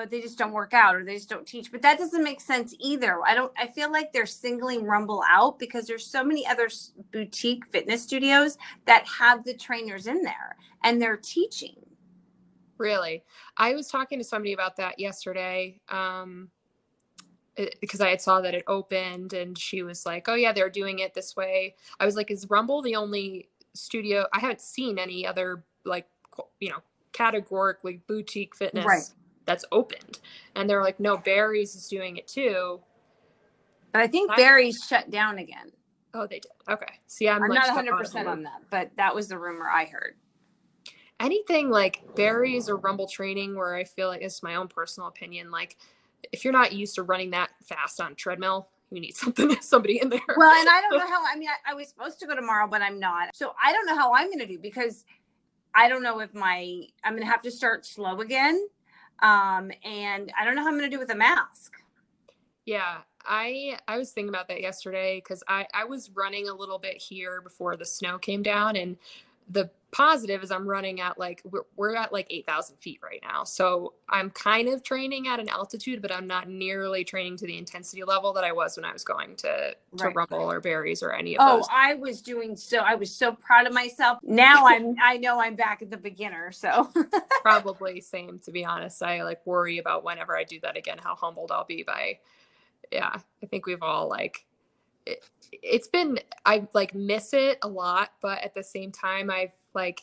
but 0.00 0.08
they 0.08 0.22
just 0.22 0.38
don't 0.38 0.52
work 0.52 0.72
out 0.72 0.96
or 0.96 1.04
they 1.04 1.14
just 1.14 1.28
don't 1.28 1.46
teach. 1.46 1.70
But 1.70 1.82
that 1.82 1.98
doesn't 1.98 2.24
make 2.24 2.40
sense 2.40 2.74
either. 2.78 3.20
I 3.26 3.34
don't. 3.34 3.52
I 3.58 3.66
feel 3.66 3.92
like 3.92 4.14
they're 4.14 4.24
singling 4.24 4.86
Rumble 4.86 5.22
out 5.28 5.58
because 5.58 5.86
there's 5.86 6.06
so 6.06 6.24
many 6.24 6.46
other 6.46 6.70
boutique 7.12 7.66
fitness 7.66 8.02
studios 8.02 8.56
that 8.86 9.06
have 9.06 9.44
the 9.44 9.52
trainers 9.52 10.06
in 10.06 10.22
there 10.22 10.56
and 10.84 11.02
they're 11.02 11.18
teaching. 11.18 11.76
Really, 12.78 13.24
I 13.58 13.74
was 13.74 13.88
talking 13.88 14.18
to 14.18 14.24
somebody 14.24 14.54
about 14.54 14.76
that 14.76 14.98
yesterday. 14.98 15.78
Um, 15.90 16.48
because 17.82 18.00
I 18.00 18.08
had 18.08 18.22
saw 18.22 18.40
that 18.40 18.54
it 18.54 18.64
opened 18.66 19.34
and 19.34 19.58
she 19.58 19.82
was 19.82 20.06
like, 20.06 20.30
"Oh 20.30 20.34
yeah, 20.34 20.54
they're 20.54 20.70
doing 20.70 21.00
it 21.00 21.12
this 21.12 21.36
way." 21.36 21.74
I 21.98 22.06
was 22.06 22.16
like, 22.16 22.30
"Is 22.30 22.48
Rumble 22.48 22.80
the 22.80 22.96
only 22.96 23.50
studio. 23.74 24.24
I 24.32 24.40
haven't 24.40 24.62
seen 24.62 24.98
any 24.98 25.26
other 25.26 25.62
like 25.84 26.06
you 26.58 26.70
know 26.70 26.78
categorically 27.12 28.00
boutique 28.06 28.56
fitness 28.56 28.86
right. 28.86 29.02
That's 29.50 29.64
opened, 29.72 30.20
and 30.54 30.70
they're 30.70 30.82
like, 30.82 31.00
no, 31.00 31.16
Barry's 31.16 31.74
is 31.74 31.88
doing 31.88 32.16
it 32.16 32.28
too. 32.28 32.78
But 33.90 34.02
I 34.02 34.06
think 34.06 34.30
I, 34.30 34.36
Barry's 34.36 34.78
shut 34.88 35.10
down 35.10 35.38
again. 35.38 35.72
Oh, 36.14 36.28
they 36.28 36.38
did. 36.38 36.52
Okay. 36.68 37.00
See, 37.08 37.28
I'm, 37.28 37.42
I'm 37.42 37.50
like, 37.50 37.58
not 37.58 37.74
100 37.74 37.96
percent 37.96 38.28
on 38.28 38.44
that, 38.44 38.62
but 38.70 38.92
that 38.96 39.12
was 39.12 39.26
the 39.26 39.36
rumor 39.36 39.68
I 39.68 39.86
heard. 39.86 40.14
Anything 41.18 41.68
like 41.68 42.14
Barry's 42.14 42.68
or 42.68 42.76
Rumble 42.76 43.08
training, 43.08 43.56
where 43.56 43.74
I 43.74 43.82
feel 43.82 44.06
like 44.06 44.22
it's 44.22 44.40
my 44.40 44.54
own 44.54 44.68
personal 44.68 45.08
opinion, 45.08 45.50
like 45.50 45.76
if 46.30 46.44
you're 46.44 46.52
not 46.52 46.72
used 46.72 46.94
to 46.94 47.02
running 47.02 47.30
that 47.32 47.50
fast 47.64 48.00
on 48.00 48.14
treadmill, 48.14 48.68
you 48.92 49.00
need 49.00 49.16
something 49.16 49.60
somebody 49.60 50.00
in 50.00 50.08
there 50.08 50.20
well 50.36 50.50
and 50.50 50.68
i 50.68 50.80
don't 50.80 50.98
know 50.98 51.06
how 51.06 51.22
i 51.24 51.36
mean 51.36 51.48
I, 51.48 51.72
I, 51.72 51.74
was 51.74 51.88
supposed 51.88 52.18
to 52.20 52.26
go 52.26 52.34
tomorrow 52.34 52.66
but 52.66 52.82
i'm 52.82 52.98
not 52.98 53.36
so 53.36 53.54
i 53.62 53.72
don't 53.72 53.86
know 53.86 53.94
how 53.94 54.12
i'm 54.12 54.26
going 54.26 54.40
to 54.40 54.46
do 54.46 54.58
because 54.58 55.04
i 55.76 55.88
don't 55.88 56.02
know 56.02 56.18
if 56.18 56.34
my 56.34 56.82
i'm 57.04 57.12
going 57.12 57.22
to 57.22 57.30
have 57.30 57.42
to 57.42 57.52
start 57.52 57.86
slow 57.86 58.20
again 58.20 58.66
um 59.22 59.70
and 59.84 60.32
i 60.38 60.44
don't 60.44 60.54
know 60.54 60.62
how 60.62 60.68
i'm 60.68 60.78
going 60.78 60.90
to 60.90 60.94
do 60.94 61.00
with 61.00 61.10
a 61.10 61.14
mask. 61.14 61.72
Yeah 62.64 62.98
i 63.26 63.78
i 63.88 63.98
was 63.98 64.12
thinking 64.12 64.28
about 64.28 64.48
that 64.48 64.60
yesterday 64.60 65.18
because 65.18 65.42
i 65.48 65.66
i 65.74 65.84
was 65.84 66.10
running 66.10 66.48
a 66.48 66.54
little 66.54 66.78
bit 66.78 66.96
here 66.96 67.40
before 67.40 67.76
the 67.76 67.84
snow 67.84 68.18
came 68.18 68.42
down 68.42 68.76
and 68.76 68.96
the 69.50 69.70
positive 69.92 70.42
is 70.42 70.50
I'm 70.50 70.66
running 70.66 71.00
at 71.00 71.18
like 71.18 71.42
we're, 71.44 71.62
we're 71.76 71.96
at 71.96 72.12
like 72.12 72.26
8,000 72.30 72.76
feet 72.76 73.00
right 73.02 73.20
now. 73.22 73.44
So 73.44 73.94
I'm 74.08 74.30
kind 74.30 74.68
of 74.68 74.82
training 74.82 75.28
at 75.28 75.40
an 75.40 75.48
altitude, 75.48 76.00
but 76.00 76.12
I'm 76.12 76.26
not 76.26 76.48
nearly 76.48 77.04
training 77.04 77.36
to 77.38 77.46
the 77.46 77.58
intensity 77.58 78.04
level 78.04 78.32
that 78.34 78.44
I 78.44 78.52
was 78.52 78.76
when 78.76 78.84
I 78.84 78.92
was 78.92 79.04
going 79.04 79.36
to 79.36 79.74
to 79.96 80.04
right. 80.04 80.14
Rumble 80.14 80.50
or 80.50 80.60
Barry's 80.60 81.02
or 81.02 81.12
any 81.12 81.36
of 81.36 81.44
oh, 81.44 81.56
those. 81.56 81.66
Oh, 81.68 81.74
I 81.74 81.94
was 81.94 82.22
doing 82.22 82.56
so. 82.56 82.78
I 82.78 82.94
was 82.94 83.14
so 83.14 83.32
proud 83.32 83.66
of 83.66 83.72
myself. 83.72 84.18
Now 84.22 84.66
I'm 84.66 84.94
I 85.02 85.16
know 85.16 85.40
I'm 85.40 85.56
back 85.56 85.82
at 85.82 85.90
the 85.90 85.96
beginner. 85.96 86.52
So 86.52 86.90
probably 87.42 88.00
same 88.00 88.38
to 88.40 88.52
be 88.52 88.64
honest. 88.64 89.02
I 89.02 89.22
like 89.24 89.44
worry 89.46 89.78
about 89.78 90.04
whenever 90.04 90.36
I 90.36 90.44
do 90.44 90.60
that 90.60 90.76
again 90.76 90.98
how 91.02 91.14
humbled 91.16 91.50
I'll 91.50 91.64
be 91.64 91.82
by. 91.82 92.18
Yeah, 92.92 93.12
I 93.42 93.46
think 93.46 93.66
we've 93.66 93.82
all 93.82 94.08
like 94.08 94.44
it, 95.06 95.24
it's 95.52 95.88
been 95.88 96.18
I 96.44 96.66
like 96.72 96.94
miss 96.94 97.32
it 97.32 97.58
a 97.62 97.68
lot, 97.68 98.10
but 98.20 98.42
at 98.42 98.54
the 98.54 98.62
same 98.62 98.92
time 98.92 99.30
I've 99.30 99.52
like 99.74 100.02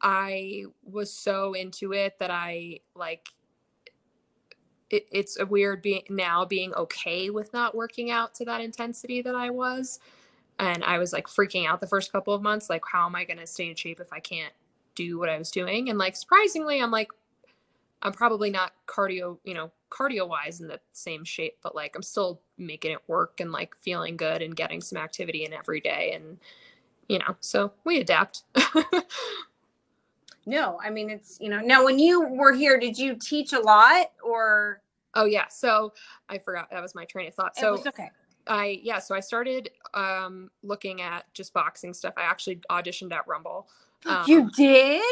I 0.00 0.64
was 0.84 1.12
so 1.12 1.54
into 1.54 1.92
it 1.92 2.18
that 2.18 2.30
I 2.30 2.80
like 2.94 3.28
it, 4.90 5.06
it's 5.10 5.38
a 5.38 5.46
weird 5.46 5.82
being 5.82 6.02
now 6.10 6.44
being 6.44 6.74
okay 6.74 7.30
with 7.30 7.52
not 7.52 7.74
working 7.74 8.10
out 8.10 8.34
to 8.36 8.44
that 8.44 8.60
intensity 8.60 9.22
that 9.22 9.34
I 9.34 9.50
was. 9.50 9.98
And 10.58 10.84
I 10.84 10.98
was 10.98 11.12
like 11.12 11.26
freaking 11.26 11.66
out 11.66 11.80
the 11.80 11.86
first 11.86 12.12
couple 12.12 12.34
of 12.34 12.42
months, 12.42 12.70
like, 12.70 12.82
how 12.90 13.06
am 13.06 13.16
I 13.16 13.24
going 13.24 13.38
to 13.38 13.46
stay 13.46 13.68
in 13.68 13.74
shape 13.74 13.98
if 13.98 14.12
I 14.12 14.20
can't 14.20 14.52
do 14.94 15.18
what 15.18 15.28
I 15.28 15.38
was 15.38 15.50
doing? 15.50 15.88
And 15.90 15.98
like, 15.98 16.14
surprisingly, 16.14 16.80
I'm 16.80 16.92
like, 16.92 17.08
I'm 18.02 18.12
probably 18.12 18.50
not 18.50 18.72
cardio, 18.86 19.38
you 19.42 19.54
know, 19.54 19.72
cardio 19.90 20.28
wise 20.28 20.60
in 20.60 20.68
the 20.68 20.78
same 20.92 21.24
shape, 21.24 21.56
but 21.62 21.74
like, 21.74 21.96
I'm 21.96 22.02
still 22.02 22.40
making 22.58 22.92
it 22.92 23.00
work 23.08 23.40
and 23.40 23.50
like 23.50 23.74
feeling 23.74 24.16
good 24.16 24.42
and 24.42 24.54
getting 24.54 24.80
some 24.80 24.98
activity 24.98 25.44
in 25.44 25.52
every 25.52 25.80
day. 25.80 26.12
And, 26.14 26.38
you 27.08 27.18
know, 27.18 27.36
so 27.40 27.72
we 27.84 28.00
adapt. 28.00 28.44
no, 30.46 30.78
I 30.82 30.90
mean, 30.90 31.10
it's, 31.10 31.38
you 31.40 31.48
know, 31.48 31.60
now 31.60 31.84
when 31.84 31.98
you 31.98 32.22
were 32.28 32.52
here, 32.52 32.78
did 32.78 32.98
you 32.98 33.14
teach 33.14 33.52
a 33.52 33.60
lot 33.60 34.12
or? 34.22 34.80
Oh, 35.14 35.26
yeah. 35.26 35.46
So 35.48 35.92
I 36.28 36.38
forgot 36.38 36.70
that 36.70 36.82
was 36.82 36.94
my 36.94 37.04
train 37.04 37.28
of 37.28 37.34
thought. 37.34 37.56
So, 37.56 37.78
okay. 37.86 38.10
I 38.46 38.80
yeah, 38.82 38.98
so 38.98 39.14
I 39.14 39.20
started 39.20 39.70
um 39.94 40.50
looking 40.62 41.00
at 41.00 41.32
just 41.34 41.52
boxing 41.52 41.94
stuff. 41.94 42.14
I 42.16 42.22
actually 42.22 42.60
auditioned 42.70 43.12
at 43.12 43.26
Rumble. 43.26 43.68
Um, 44.06 44.22
you 44.26 44.50
did? 44.50 45.02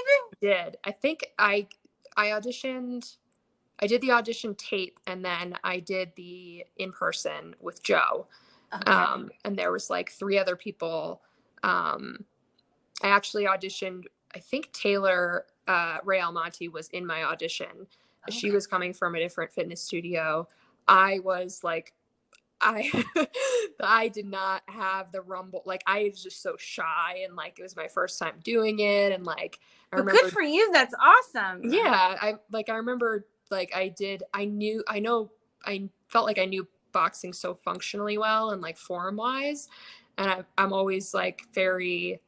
Did. 0.42 0.76
I 0.84 0.90
think 0.90 1.26
I 1.38 1.66
I 2.14 2.26
auditioned 2.26 3.16
I 3.78 3.87
did 3.87 4.02
the 4.02 4.11
audition 4.11 4.54
tape 4.54 5.00
and 5.06 5.25
then 5.25 5.56
I 5.64 5.80
did 5.80 6.12
the 6.14 6.66
in 6.76 6.92
person 6.92 7.56
with 7.58 7.82
Joe. 7.82 8.26
Okay. 8.75 8.92
Um 8.92 9.30
and 9.46 9.56
there 9.56 9.72
was 9.72 9.88
like 9.88 10.12
three 10.12 10.38
other 10.38 10.56
people. 10.56 11.22
Um 11.62 12.25
I 13.02 13.09
actually 13.09 13.45
auditioned 13.45 14.04
I 14.35 14.38
think 14.38 14.73
Taylor 14.73 15.47
uh 15.69 15.99
Ray 16.04 16.21
Almonte 16.21 16.69
was 16.69 16.88
in 16.88 17.07
my 17.07 17.25
audition. 17.25 17.87
Okay. 18.28 18.37
She 18.38 18.50
was 18.50 18.66
coming 18.66 18.92
from 18.92 19.14
a 19.14 19.19
different 19.19 19.52
fitness 19.52 19.81
studio. 19.83 20.49
I 20.87 21.19
was 21.21 21.62
like 21.62 21.92
I 22.62 22.90
I 23.81 24.09
did 24.09 24.26
not 24.26 24.62
have 24.69 25.12
the 25.12 25.21
rumble. 25.21 25.62
Like 25.66 25.83
I 25.87 26.09
was 26.11 26.23
just 26.23 26.42
so 26.42 26.57
shy 26.57 27.23
and 27.26 27.37
like 27.37 27.59
it 27.59 27.62
was 27.62 27.76
my 27.76 27.88
first 27.88 28.19
time 28.19 28.35
doing 28.42 28.78
it 28.78 29.12
and 29.12 29.26
like 29.26 29.59
I 29.92 29.97
remember 29.97 30.21
good 30.23 30.33
for 30.33 30.42
you. 30.42 30.73
That's 30.73 30.95
awesome. 30.95 31.71
Yeah, 31.71 32.16
I 32.21 32.37
like 32.50 32.69
I 32.69 32.76
remember 32.76 33.26
like 33.50 33.75
I 33.75 33.88
did 33.88 34.23
I 34.33 34.45
knew 34.45 34.83
I 34.88 35.00
know 35.00 35.31
I 35.64 35.88
felt 36.09 36.26
like 36.26 36.38
I 36.38 36.47
knew 36.47 36.66
boxing 36.92 37.33
so 37.33 37.54
functionally 37.54 38.19
well 38.19 38.50
and 38.50 38.61
like 38.61 38.76
form 38.76 39.16
wise 39.16 39.69
and 40.19 40.31
I, 40.31 40.45
I'm 40.59 40.73
always 40.73 41.14
like 41.14 41.42
very 41.52 42.21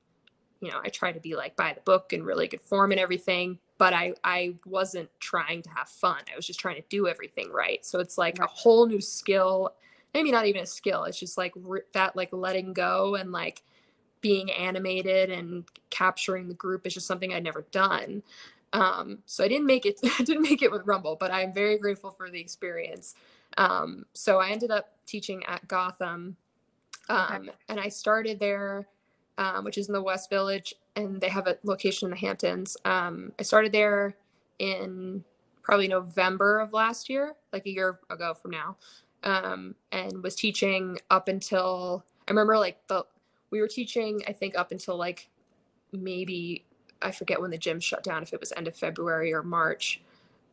you 0.60 0.70
know 0.70 0.80
I 0.84 0.88
try 0.88 1.12
to 1.12 1.20
be 1.20 1.36
like 1.36 1.56
by 1.56 1.72
the 1.72 1.80
book 1.82 2.12
and 2.12 2.24
really 2.24 2.48
good 2.48 2.62
form 2.62 2.92
and 2.92 3.00
everything 3.00 3.58
but 3.78 3.92
I 3.92 4.14
I 4.22 4.54
wasn't 4.66 5.10
trying 5.18 5.62
to 5.62 5.70
have 5.70 5.88
fun. 5.88 6.22
I 6.32 6.36
was 6.36 6.46
just 6.46 6.60
trying 6.60 6.76
to 6.76 6.84
do 6.88 7.08
everything 7.08 7.50
right. 7.50 7.84
So 7.84 7.98
it's 7.98 8.16
like 8.16 8.38
right. 8.38 8.48
a 8.48 8.52
whole 8.52 8.86
new 8.86 9.00
skill 9.00 9.74
maybe 10.14 10.30
not 10.30 10.46
even 10.46 10.62
a 10.62 10.66
skill 10.66 11.04
it's 11.04 11.18
just 11.18 11.36
like 11.36 11.52
re- 11.56 11.80
that 11.92 12.16
like 12.16 12.32
letting 12.32 12.72
go 12.72 13.16
and 13.16 13.32
like 13.32 13.62
being 14.20 14.50
animated 14.52 15.30
and 15.30 15.64
capturing 15.90 16.48
the 16.48 16.54
group 16.54 16.86
is 16.86 16.94
just 16.94 17.06
something 17.06 17.34
i'd 17.34 17.44
never 17.44 17.66
done 17.72 18.22
um, 18.72 19.18
so 19.26 19.44
i 19.44 19.48
didn't 19.48 19.66
make 19.66 19.84
it 19.84 19.98
i 20.18 20.22
didn't 20.22 20.42
make 20.42 20.62
it 20.62 20.70
with 20.70 20.86
rumble 20.86 21.16
but 21.18 21.30
i'm 21.30 21.52
very 21.52 21.76
grateful 21.76 22.10
for 22.10 22.30
the 22.30 22.40
experience 22.40 23.16
um, 23.58 24.06
so 24.14 24.38
i 24.38 24.48
ended 24.48 24.70
up 24.70 24.94
teaching 25.04 25.44
at 25.44 25.66
gotham 25.68 26.36
um, 27.08 27.42
okay. 27.42 27.50
and 27.68 27.80
i 27.80 27.88
started 27.88 28.38
there 28.38 28.86
um, 29.36 29.64
which 29.64 29.78
is 29.78 29.88
in 29.88 29.92
the 29.92 30.02
west 30.02 30.30
village 30.30 30.74
and 30.96 31.20
they 31.20 31.28
have 31.28 31.46
a 31.46 31.58
location 31.64 32.06
in 32.06 32.10
the 32.10 32.16
hamptons 32.16 32.76
um, 32.84 33.32
i 33.38 33.42
started 33.42 33.72
there 33.72 34.16
in 34.58 35.24
probably 35.62 35.88
november 35.88 36.60
of 36.60 36.72
last 36.72 37.08
year 37.08 37.34
like 37.52 37.66
a 37.66 37.70
year 37.70 37.98
ago 38.10 38.34
from 38.34 38.50
now 38.50 38.76
um, 39.24 39.74
and 39.90 40.22
was 40.22 40.34
teaching 40.34 40.98
up 41.10 41.28
until 41.28 42.04
I 42.28 42.30
remember 42.30 42.58
like 42.58 42.86
the 42.86 43.04
we 43.50 43.60
were 43.60 43.68
teaching 43.68 44.22
I 44.28 44.32
think 44.32 44.56
up 44.56 44.70
until 44.70 44.96
like 44.96 45.28
maybe 45.92 46.64
I 47.02 47.10
forget 47.10 47.40
when 47.40 47.50
the 47.50 47.58
gym 47.58 47.80
shut 47.80 48.04
down 48.04 48.22
if 48.22 48.32
it 48.32 48.40
was 48.40 48.52
end 48.56 48.68
of 48.68 48.76
February 48.76 49.32
or 49.32 49.42
March 49.42 50.00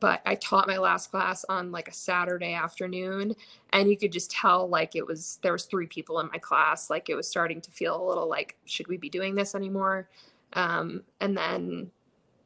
but 0.01 0.20
I 0.25 0.34
taught 0.36 0.67
my 0.67 0.77
last 0.77 1.12
class 1.12 1.46
on 1.48 1.72
like 1.72 1.88
a 1.88 1.93
Saturday 1.93 2.53
afternoon 2.53 3.36
and 3.72 3.89
you 3.89 3.96
could 3.96 4.12
just 4.12 4.31
tell 4.31 4.67
like 4.67 4.96
it 4.96 5.05
was 5.05 5.39
there 5.43 5.53
was 5.53 5.65
three 5.65 5.86
people 5.86 6.20
in 6.20 6.27
my 6.27 6.39
class 6.39 6.89
like 6.89 7.08
it 7.10 7.15
was 7.15 7.29
starting 7.29 7.62
to 7.62 7.72
feel 7.72 8.03
a 8.03 8.05
little 8.05 8.27
like 8.27 8.58
should 8.65 8.88
we 8.88 8.98
be 8.98 9.10
doing 9.10 9.36
this 9.36 9.55
anymore? 9.55 10.10
Um, 10.53 11.03
and 11.22 11.38
then 11.38 11.91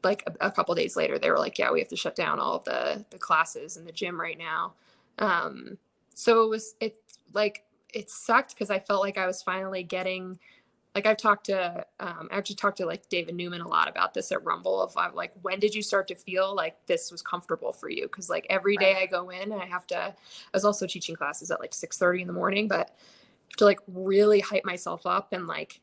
like 0.04 0.22
a, 0.26 0.46
a 0.46 0.50
couple 0.52 0.74
days 0.74 0.94
later 0.94 1.18
they 1.18 1.30
were 1.30 1.38
like 1.38 1.58
yeah 1.58 1.72
we 1.72 1.80
have 1.80 1.88
to 1.88 1.96
shut 1.96 2.14
down 2.14 2.38
all 2.38 2.56
of 2.56 2.64
the 2.64 3.04
the 3.10 3.18
classes 3.18 3.76
in 3.76 3.86
the 3.86 3.92
gym 3.92 4.20
right 4.20 4.38
now. 4.38 4.74
Um, 5.18 5.78
so 6.14 6.44
it 6.44 6.50
was 6.50 6.74
it 6.80 6.96
like 7.32 7.64
it 7.94 8.10
sucked 8.10 8.54
because 8.54 8.70
I 8.70 8.78
felt 8.78 9.00
like 9.00 9.16
I 9.16 9.26
was 9.26 9.42
finally 9.42 9.82
getting 9.82 10.38
like 10.96 11.04
I've 11.04 11.18
talked 11.18 11.46
to 11.46 11.84
um, 12.00 12.28
I 12.32 12.38
actually 12.38 12.56
talked 12.56 12.78
to 12.78 12.86
like 12.86 13.06
David 13.10 13.34
Newman 13.34 13.60
a 13.60 13.68
lot 13.68 13.86
about 13.86 14.14
this 14.14 14.32
at 14.32 14.42
Rumble 14.42 14.80
of 14.80 14.96
uh, 14.96 15.10
like 15.12 15.32
when 15.42 15.60
did 15.60 15.74
you 15.74 15.82
start 15.82 16.08
to 16.08 16.14
feel 16.14 16.54
like 16.54 16.74
this 16.86 17.12
was 17.12 17.20
comfortable 17.20 17.74
for 17.74 17.90
you 17.90 18.04
because 18.04 18.30
like 18.30 18.46
every 18.48 18.78
day 18.78 18.96
I 18.98 19.04
go 19.04 19.28
in 19.28 19.52
and 19.52 19.60
I 19.60 19.66
have 19.66 19.86
to 19.88 19.98
I 19.98 20.14
was 20.54 20.64
also 20.64 20.86
teaching 20.86 21.14
classes 21.14 21.50
at 21.50 21.60
like 21.60 21.74
6 21.74 21.98
30 21.98 22.22
in 22.22 22.26
the 22.26 22.32
morning 22.32 22.66
but 22.66 22.96
to 23.58 23.66
like 23.66 23.80
really 23.86 24.40
hype 24.40 24.64
myself 24.64 25.04
up 25.04 25.34
and 25.34 25.46
like 25.46 25.82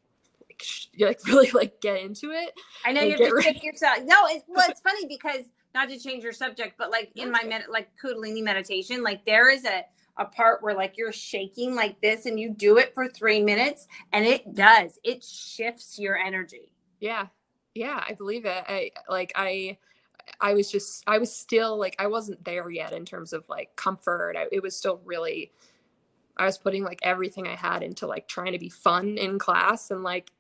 like, 0.50 0.64
like 1.00 1.28
really 1.28 1.52
like 1.52 1.80
get 1.80 2.02
into 2.02 2.32
it. 2.32 2.52
I 2.84 2.92
know 2.92 3.02
you 3.02 3.12
have 3.12 3.20
to 3.20 3.42
kick 3.42 3.64
yourself. 3.64 4.00
No, 4.06 4.16
it's 4.26 4.46
well, 4.48 4.68
it's 4.68 4.82
funny 4.90 5.06
because 5.08 5.46
not 5.76 5.90
to 5.90 6.00
change 6.00 6.24
your 6.24 6.34
subject, 6.34 6.74
but 6.80 6.90
like 6.90 7.12
in 7.16 7.30
my 7.30 7.44
med- 7.44 7.66
like 7.70 7.90
Kundalini 8.02 8.42
meditation, 8.42 9.04
like 9.04 9.26
there 9.26 9.52
is 9.52 9.64
a 9.64 9.86
a 10.18 10.26
part 10.26 10.62
where 10.62 10.76
like 10.76 10.98
you're 10.98 11.12
shaking 11.12 11.76
like 11.76 12.00
this 12.02 12.26
and 12.26 12.40
you 12.40 12.50
do 12.50 12.78
it 12.78 12.94
for 12.94 13.08
three 13.08 13.42
minutes 13.42 13.88
and 14.12 14.26
it 14.26 14.54
does. 14.54 15.00
It 15.04 15.24
shifts 15.24 15.98
your 15.98 16.18
energy. 16.18 16.70
Yeah. 17.00 17.28
Yeah 17.74 18.04
i 18.08 18.14
believe 18.14 18.46
it. 18.46 18.64
I 18.68 18.92
like 19.10 19.32
i 19.36 19.78
i 20.40 20.54
was 20.54 20.72
just 20.72 21.04
i 21.08 21.18
was 21.18 21.36
still 21.36 21.78
like 21.78 21.96
i 22.00 22.08
wasn't 22.08 22.46
there 22.46 22.70
yet 22.70 22.94
in 22.94 23.06
terms 23.06 23.34
of 23.34 23.48
like 23.50 23.76
comfort. 23.76 24.36
I, 24.38 24.46
it 24.52 24.62
was 24.62 24.76
still 24.76 25.02
really 25.04 25.52
i 26.38 26.46
was 26.46 26.58
putting 26.58 26.84
like 26.84 27.00
everything 27.04 27.48
i 27.48 27.56
had 27.56 27.84
into 27.84 28.08
like 28.08 28.28
trying 28.28 28.54
to 28.54 28.60
be 28.60 28.70
fun 28.70 29.18
in 29.18 29.38
class 29.38 29.92
and 29.92 30.02
like 30.02 30.32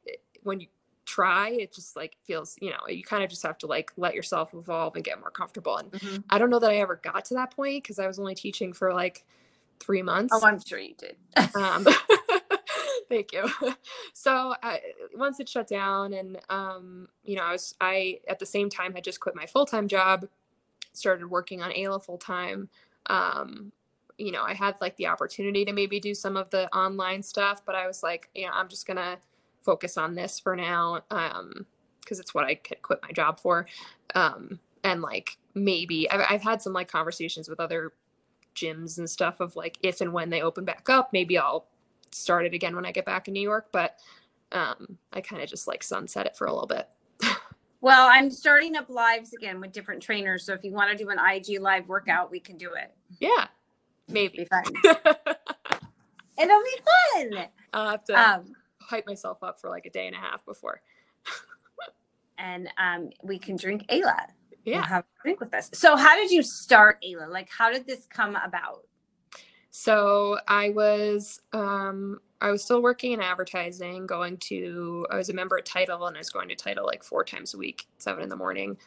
when 0.43 0.59
you 0.59 0.67
try 1.05 1.49
it 1.49 1.73
just 1.73 1.95
like 1.95 2.15
feels 2.23 2.55
you 2.61 2.69
know 2.69 2.87
you 2.87 3.03
kind 3.03 3.23
of 3.23 3.29
just 3.29 3.43
have 3.43 3.57
to 3.57 3.67
like 3.67 3.91
let 3.97 4.15
yourself 4.15 4.53
evolve 4.53 4.95
and 4.95 5.03
get 5.03 5.19
more 5.19 5.31
comfortable. 5.31 5.77
And 5.77 5.91
mm-hmm. 5.91 6.21
i 6.29 6.37
don't 6.37 6.49
know 6.49 6.59
that 6.59 6.69
i 6.69 6.77
ever 6.77 6.95
got 6.95 7.25
to 7.25 7.33
that 7.33 7.55
point 7.55 7.83
because 7.83 7.99
i 7.99 8.07
was 8.07 8.19
only 8.19 8.35
teaching 8.35 8.71
for 8.71 8.93
like 8.93 9.25
three 9.83 10.01
months. 10.01 10.33
Oh, 10.33 10.45
I'm 10.45 10.59
sure 10.63 10.79
you 10.79 10.95
did. 10.95 11.15
um, 11.55 11.85
thank 13.09 13.33
you. 13.33 13.49
So 14.13 14.55
I, 14.63 14.79
once 15.15 15.39
it 15.39 15.49
shut 15.49 15.67
down, 15.67 16.13
and 16.13 16.39
um, 16.49 17.07
you 17.23 17.35
know, 17.35 17.43
I 17.43 17.51
was 17.51 17.75
I 17.81 18.19
at 18.27 18.39
the 18.39 18.45
same 18.45 18.69
time 18.69 18.93
had 18.93 19.03
just 19.03 19.19
quit 19.19 19.35
my 19.35 19.45
full 19.45 19.65
time 19.65 19.87
job, 19.87 20.27
started 20.93 21.29
working 21.29 21.61
on 21.61 21.71
Aila 21.71 21.99
full 21.99 22.17
time. 22.17 22.69
Um, 23.07 23.71
you 24.17 24.31
know, 24.31 24.43
I 24.43 24.53
had 24.53 24.75
like 24.79 24.95
the 24.97 25.07
opportunity 25.07 25.65
to 25.65 25.73
maybe 25.73 25.99
do 25.99 26.13
some 26.13 26.37
of 26.37 26.49
the 26.49 26.73
online 26.75 27.23
stuff, 27.23 27.63
but 27.65 27.75
I 27.75 27.87
was 27.87 28.03
like, 28.03 28.29
you 28.33 28.45
know, 28.45 28.51
I'm 28.53 28.69
just 28.69 28.87
gonna 28.87 29.17
focus 29.61 29.97
on 29.97 30.15
this 30.15 30.39
for 30.39 30.55
now, 30.55 31.01
um, 31.09 31.65
because 32.01 32.19
it's 32.19 32.33
what 32.33 32.45
I 32.45 32.55
could 32.55 32.81
quit 32.81 32.99
my 33.01 33.11
job 33.11 33.39
for. 33.39 33.65
Um, 34.15 34.59
and 34.83 35.01
like 35.01 35.37
maybe 35.55 36.09
I've, 36.09 36.25
I've 36.29 36.41
had 36.41 36.61
some 36.61 36.73
like 36.73 36.89
conversations 36.89 37.49
with 37.49 37.59
other 37.59 37.93
gyms 38.55 38.97
and 38.97 39.09
stuff 39.09 39.39
of 39.39 39.55
like 39.55 39.77
if 39.81 40.01
and 40.01 40.13
when 40.13 40.29
they 40.29 40.41
open 40.41 40.65
back 40.65 40.89
up, 40.89 41.13
maybe 41.13 41.37
I'll 41.37 41.67
start 42.11 42.45
it 42.45 42.53
again 42.53 42.75
when 42.75 42.85
I 42.85 42.91
get 42.91 43.05
back 43.05 43.27
in 43.27 43.33
New 43.33 43.41
York. 43.41 43.67
But 43.71 43.99
um, 44.51 44.97
I 45.11 45.21
kind 45.21 45.41
of 45.41 45.49
just 45.49 45.67
like 45.67 45.83
sunset 45.83 46.25
it 46.25 46.37
for 46.37 46.45
a 46.47 46.53
little 46.53 46.67
bit. 46.67 46.87
well, 47.81 48.09
I'm 48.11 48.29
starting 48.29 48.75
up 48.75 48.89
lives 48.89 49.33
again 49.33 49.59
with 49.59 49.71
different 49.71 50.01
trainers. 50.01 50.45
So 50.45 50.53
if 50.53 50.63
you 50.63 50.71
want 50.71 50.91
to 50.91 51.03
do 51.03 51.09
an 51.09 51.17
IG 51.19 51.59
live 51.59 51.87
workout, 51.87 52.31
we 52.31 52.39
can 52.39 52.57
do 52.57 52.71
it. 52.73 52.93
Yeah, 53.19 53.47
maybe. 54.07 54.41
It'll 54.41 54.61
be 54.61 54.89
fun. 54.89 55.25
It'll 56.39 56.63
be 56.63 57.31
fun. 57.31 57.47
I'll 57.73 57.89
have 57.89 58.03
to 58.05 58.13
um, 58.13 58.53
hype 58.79 59.05
myself 59.05 59.43
up 59.43 59.59
for 59.59 59.69
like 59.69 59.85
a 59.85 59.89
day 59.89 60.07
and 60.07 60.15
a 60.15 60.19
half 60.19 60.45
before. 60.45 60.81
and 62.37 62.69
um, 62.77 63.09
we 63.23 63.37
can 63.37 63.55
drink 63.55 63.85
a 63.89 63.95
Aila 63.95 64.27
yeah. 64.63 64.85
have 64.85 65.03
a 65.03 65.21
drink 65.23 65.39
with 65.39 65.53
us. 65.53 65.69
So, 65.73 65.95
how 65.95 66.15
did 66.15 66.31
you 66.31 66.43
start 66.43 67.03
Aila? 67.03 67.27
Like, 67.27 67.49
how 67.49 67.71
did 67.71 67.85
this 67.85 68.05
come 68.05 68.35
about? 68.35 68.85
So, 69.71 70.39
I 70.47 70.69
was 70.69 71.41
um, 71.51 72.19
I 72.41 72.51
was 72.51 72.63
still 72.63 72.81
working 72.81 73.13
in 73.13 73.21
advertising, 73.21 74.05
going 74.05 74.37
to 74.37 75.07
I 75.09 75.15
was 75.15 75.29
a 75.29 75.33
member 75.33 75.57
at 75.57 75.65
Title, 75.65 76.07
and 76.07 76.17
I 76.17 76.19
was 76.19 76.29
going 76.29 76.49
to 76.49 76.55
Title 76.55 76.85
like 76.85 77.03
four 77.03 77.23
times 77.23 77.53
a 77.53 77.57
week, 77.57 77.87
seven 77.97 78.23
in 78.23 78.29
the 78.29 78.35
morning, 78.35 78.77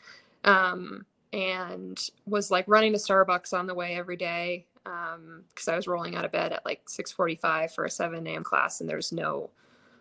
um, 0.44 1.06
and 1.32 1.98
was 2.26 2.50
like 2.50 2.66
running 2.68 2.92
to 2.92 2.98
Starbucks 2.98 3.52
on 3.52 3.66
the 3.66 3.74
way 3.74 3.94
every 3.94 4.16
day 4.16 4.66
because 4.84 5.68
um, 5.68 5.72
I 5.72 5.74
was 5.74 5.88
rolling 5.88 6.14
out 6.16 6.24
of 6.24 6.32
bed 6.32 6.52
at 6.52 6.64
like 6.64 6.88
six 6.88 7.10
forty 7.10 7.34
five 7.34 7.72
for 7.72 7.86
a 7.86 7.90
seven 7.90 8.26
a.m. 8.26 8.44
class, 8.44 8.80
and 8.80 8.88
there's 8.88 9.10
no 9.10 9.50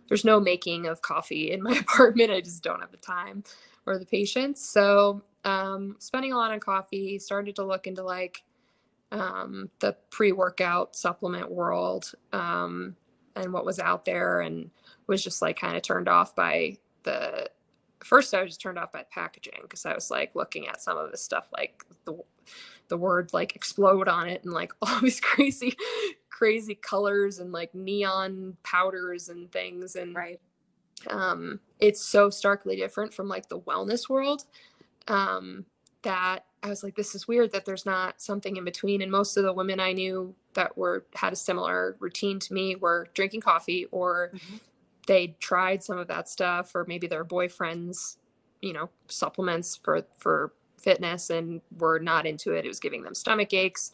there's 0.10 0.26
no 0.26 0.40
making 0.40 0.86
of 0.86 1.02
coffee 1.02 1.52
in 1.52 1.64
my 1.64 1.78
apartment. 1.80 2.32
I 2.32 2.42
just 2.42 2.62
don't 2.62 2.82
have 2.82 2.92
the 2.92 2.98
time 2.98 3.44
or 3.86 3.98
the 3.98 4.06
patience. 4.06 4.62
So 4.62 5.24
um, 5.46 5.96
spending 6.00 6.34
a 6.34 6.38
lot 6.38 6.52
on 6.52 6.60
coffee, 6.60 7.18
started 7.20 7.56
to 7.56 7.64
look 7.64 7.88
into 7.88 8.04
like 8.04 8.44
um, 9.12 9.70
the 9.80 9.96
pre-workout 10.10 10.96
supplement 10.96 11.50
world 11.50 12.12
um, 12.34 12.96
and 13.36 13.54
what 13.54 13.66
was 13.66 13.80
out 13.80 14.06
there 14.06 14.42
and 14.42 14.70
was 15.08 15.24
just 15.24 15.42
like 15.42 15.60
kind 15.60 15.78
of 15.78 15.84
turned 15.84 16.10
off 16.10 16.36
by 16.36 16.78
the 17.04 17.50
first 18.04 18.34
I 18.34 18.42
was 18.42 18.52
just 18.52 18.62
turned 18.62 18.78
off 18.78 18.92
by 18.92 19.04
packaging 19.12 19.60
because 19.62 19.86
I 19.86 19.94
was 19.94 20.12
like 20.12 20.36
looking 20.36 20.68
at 20.68 20.82
some 20.82 20.98
of 20.98 21.12
the 21.12 21.18
stuff 21.18 21.48
like 21.56 21.86
the 22.06 22.18
the 22.88 22.98
word 22.98 23.32
like 23.34 23.56
explode 23.56 24.08
on 24.08 24.28
it 24.28 24.44
and 24.44 24.54
like 24.54 24.74
all 24.82 25.00
these 25.02 25.20
crazy 25.20 25.76
crazy 26.30 26.76
colors 26.76 27.40
and 27.40 27.52
like 27.52 27.74
neon 27.74 28.58
powders 28.64 29.30
and 29.30 29.52
things 29.52 29.96
and 29.96 30.16
right. 30.16 30.40
um 31.08 31.60
it's 31.80 32.02
so 32.02 32.30
starkly 32.30 32.76
different 32.76 33.14
from 33.14 33.28
like 33.28 33.48
the 33.48 33.60
wellness 33.62 34.10
world 34.10 34.44
um 35.08 35.66
that 36.02 36.46
I 36.62 36.70
was 36.70 36.84
like 36.84 36.96
this 36.96 37.16
is 37.16 37.28
weird 37.28 37.52
that 37.52 37.66
there's 37.66 37.86
not 37.86 38.22
something 38.22 38.58
in 38.58 38.64
between 38.64 39.02
and 39.02 39.12
most 39.12 39.38
of 39.38 39.44
the 39.44 39.54
women 39.54 39.80
I 39.80 39.94
knew 39.94 40.36
that 40.54 40.78
were 40.78 41.06
had 41.14 41.34
a 41.34 41.36
similar 41.36 41.96
routine 42.00 42.40
to 42.40 42.54
me 42.54 42.76
were 42.76 43.08
drinking 43.14 43.42
coffee 43.42 43.86
or 43.92 44.32
mm-hmm. 44.34 44.56
they 45.08 45.36
tried 45.40 45.84
some 45.84 45.98
of 45.98 46.08
that 46.08 46.30
stuff 46.30 46.76
or 46.76 46.86
maybe 46.88 47.08
their 47.08 47.26
boyfriends 47.26 48.18
you 48.62 48.74
know 48.74 48.90
supplements 49.08 49.76
for 49.76 50.06
for 50.18 50.54
fitness 50.86 51.32
and 51.32 51.62
were 51.80 52.00
not 52.00 52.26
into 52.26 52.54
it. 52.54 52.64
It 52.64 52.68
was 52.68 52.80
giving 52.80 53.02
them 53.02 53.16
stomach 53.16 53.54
aches, 53.54 53.92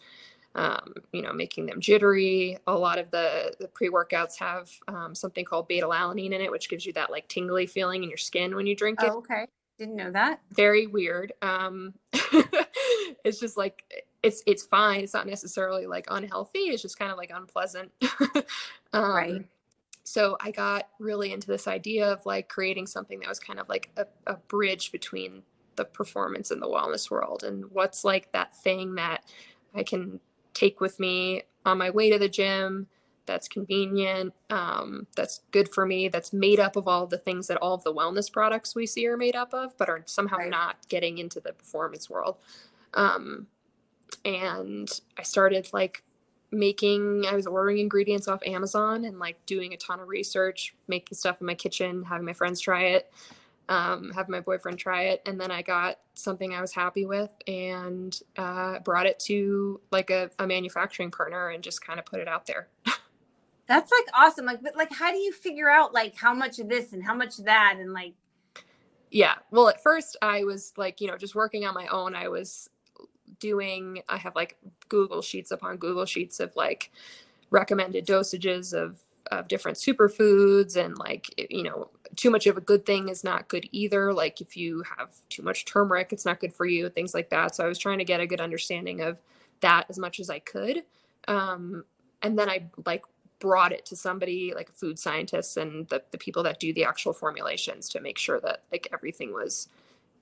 um, 0.56 0.94
you 1.14 1.22
know, 1.22 1.34
making 1.34 1.66
them 1.66 1.80
jittery. 1.80 2.58
A 2.68 2.76
lot 2.76 3.00
of 3.00 3.10
the, 3.12 3.56
the 3.60 3.68
pre 3.70 3.90
workouts 3.90 4.38
have 4.38 4.70
um, 4.88 5.16
something 5.16 5.46
called 5.46 5.68
beta 5.68 5.88
alanine 5.88 6.34
in 6.34 6.42
it, 6.42 6.52
which 6.52 6.70
gives 6.70 6.86
you 6.86 6.94
that 6.94 7.10
like 7.10 7.28
tingly 7.30 7.66
feeling 7.66 8.04
in 8.04 8.10
your 8.10 8.18
skin 8.18 8.56
when 8.56 8.68
you 8.68 8.76
drink 8.76 9.00
oh, 9.02 9.06
it. 9.06 9.12
okay. 9.12 9.46
Didn't 9.82 9.96
know 9.96 10.12
that. 10.12 10.42
Very 10.52 10.86
weird. 10.86 11.34
Um, 11.42 11.96
it's 12.14 13.40
just 13.40 13.58
like 13.58 13.84
it's 14.22 14.44
it's 14.46 14.62
fine. 14.62 15.00
It's 15.00 15.16
not 15.16 15.26
necessarily 15.26 15.88
like 15.88 16.06
unhealthy. 16.12 16.60
It's 16.60 16.84
just 16.84 17.00
kind 17.00 17.12
of 17.12 17.18
like 17.18 17.32
unpleasant. 17.34 17.92
um, 18.94 19.12
right. 19.12 19.46
So 20.04 20.38
I 20.40 20.52
got 20.52 20.90
really 21.00 21.34
into 21.34 21.48
this 21.48 21.68
idea 21.68 22.14
of 22.14 22.24
like 22.28 22.48
creating 22.48 22.86
something 22.86 23.22
that 23.22 23.28
was 23.28 23.40
kind 23.40 23.60
of 23.60 23.68
like 23.70 23.90
a, 23.98 24.06
a 24.28 24.36
bridge 24.36 24.92
between 24.92 25.42
the 25.78 25.86
performance 25.86 26.52
in 26.52 26.60
the 26.60 26.68
wellness 26.68 27.10
world 27.10 27.42
and 27.44 27.66
what's 27.72 28.06
like 28.06 28.32
that 28.34 28.56
thing 28.58 28.94
that 28.96 29.24
I 29.74 29.82
can 29.82 30.20
take 30.54 30.80
with 30.80 31.00
me 31.00 31.42
on 31.66 31.80
my 31.80 31.90
way 31.90 32.12
to 32.12 32.20
the 32.20 32.30
gym 32.30 32.86
that's 33.26 33.48
convenient, 33.48 34.34
um, 34.50 35.08
that's 35.16 35.42
good 35.52 35.74
for 35.74 35.86
me, 35.86 36.08
that's 36.08 36.34
made 36.34 36.60
up 36.60 36.76
of 36.76 36.88
all 36.88 37.08
the 37.08 37.18
things 37.18 37.48
that 37.48 37.58
all 37.58 37.74
of 37.74 37.84
the 37.84 37.94
wellness 37.94 38.32
products 38.32 38.76
we 38.76 38.86
see 38.86 39.08
are 39.08 39.18
made 39.18 39.36
up 39.36 39.54
of, 39.54 39.78
but 39.78 39.90
are 39.90 40.04
somehow 40.06 40.38
right. 40.38 40.50
not 40.50 40.78
getting 40.90 41.18
into 41.18 41.40
the 41.40 41.54
performance 41.54 42.10
world. 42.10 42.38
Um, 42.94 43.48
and 44.26 44.90
I 45.18 45.24
started 45.24 45.70
like 45.72 46.04
making, 46.52 47.26
I 47.28 47.36
was 47.36 47.48
ordering 47.48 47.78
ingredients 47.80 48.28
off 48.28 48.42
Amazon 48.46 49.06
and 49.06 49.20
like 49.20 49.46
doing 49.46 49.74
a 49.74 49.78
ton 49.78 50.00
of 50.00 50.08
research, 50.08 50.76
making 50.88 51.18
stuff 51.18 51.38
in 51.40 51.48
my 51.48 51.56
kitchen, 51.56 52.04
having 52.04 52.26
my 52.26 52.34
friends 52.34 52.60
try 52.60 52.84
it 52.84 53.12
um, 53.72 54.12
have 54.12 54.28
my 54.28 54.42
boyfriend 54.42 54.78
try 54.80 55.04
it, 55.04 55.22
and 55.26 55.40
then 55.40 55.50
I 55.50 55.62
got 55.62 56.00
something 56.14 56.54
I 56.54 56.60
was 56.60 56.74
happy 56.74 57.06
with 57.06 57.30
and 57.48 58.20
uh, 58.36 58.80
brought 58.80 59.06
it 59.06 59.18
to 59.22 59.80
like 59.92 60.10
a, 60.10 60.30
a 60.40 60.46
manufacturing 60.46 61.10
partner 61.10 61.50
and 61.50 61.64
just 61.64 61.86
kind 61.86 61.98
of 61.98 62.06
put 62.06 62.20
it 62.20 62.28
out 62.28 62.46
there. 62.46 62.68
That's 63.68 63.92
like 63.92 64.08
awesome. 64.14 64.46
Like, 64.46 64.62
but 64.62 64.76
like, 64.76 64.92
how 64.94 65.12
do 65.12 65.18
you 65.18 65.32
figure 65.32 65.70
out 65.70 65.94
like 65.94 66.16
how 66.16 66.34
much 66.34 66.60
of 66.60 66.68
this 66.68 66.94
and 66.94 67.04
how 67.04 67.14
much 67.14 67.40
of 67.40 67.46
that 67.46 67.78
and 67.80 67.94
like? 67.94 68.14
Yeah. 69.10 69.36
Well, 69.52 69.70
at 69.70 69.82
first 69.84 70.18
I 70.22 70.44
was 70.44 70.74
like, 70.78 71.02
you 71.02 71.08
know, 71.08 71.18
just 71.18 71.36
working 71.36 71.66
on 71.66 71.74
my 71.74 71.88
own. 71.88 72.16
I 72.16 72.28
was 72.30 72.70
doing. 73.40 74.02
I 74.10 74.18
have 74.18 74.36
like 74.36 74.58
Google 74.90 75.22
sheets 75.22 75.52
upon 75.52 75.78
Google 75.78 76.06
sheets 76.06 76.40
of 76.40 76.56
like 76.56 76.92
recommended 77.50 78.06
dosages 78.06 78.74
of 78.74 79.02
of 79.32 79.48
different 79.48 79.78
superfoods 79.78 80.76
and 80.76 80.98
like 80.98 81.34
you 81.50 81.64
know 81.64 81.90
too 82.16 82.30
much 82.30 82.48
of 82.48 82.58
a 82.58 82.62
good 82.62 82.86
thing 82.86 83.08
is 83.08 83.24
not 83.24 83.48
good 83.48 83.68
either 83.72 84.14
like 84.14 84.42
if 84.42 84.58
you 84.58 84.84
have 84.98 85.10
too 85.30 85.44
much 85.44 85.64
turmeric 85.66 86.12
it's 86.12 86.26
not 86.26 86.40
good 86.40 86.54
for 86.54 86.66
you 86.66 86.90
things 86.90 87.14
like 87.14 87.30
that 87.30 87.56
so 87.56 87.64
i 87.64 87.68
was 87.68 87.78
trying 87.78 88.00
to 88.00 88.04
get 88.04 88.20
a 88.20 88.28
good 88.28 88.42
understanding 88.42 89.02
of 89.02 89.18
that 89.62 89.86
as 89.90 90.00
much 90.00 90.20
as 90.20 90.30
i 90.30 90.40
could 90.40 90.84
um, 91.28 91.84
and 92.24 92.38
then 92.38 92.50
i 92.50 92.64
like 92.86 93.04
brought 93.42 93.74
it 93.74 93.86
to 93.88 93.98
somebody 93.98 94.54
like 94.56 94.70
a 94.70 94.74
food 94.74 94.98
scientist 94.98 95.58
and 95.58 95.90
the, 95.90 96.02
the 96.12 96.18
people 96.20 96.44
that 96.44 96.62
do 96.62 96.74
the 96.74 96.86
actual 96.86 97.14
formulations 97.14 97.90
to 97.90 98.00
make 98.00 98.18
sure 98.18 98.40
that 98.40 98.64
like 98.72 98.88
everything 98.94 99.34
was 99.34 99.68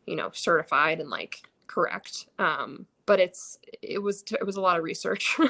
you 0.08 0.16
know 0.16 0.32
certified 0.34 1.00
and 1.00 1.12
like 1.12 1.44
correct 1.68 2.28
um, 2.40 2.88
but 3.06 3.20
it's 3.20 3.60
it 3.84 4.02
was 4.02 4.24
it 4.32 4.46
was 4.46 4.58
a 4.58 4.62
lot 4.62 4.78
of 4.78 4.84
research 4.84 5.38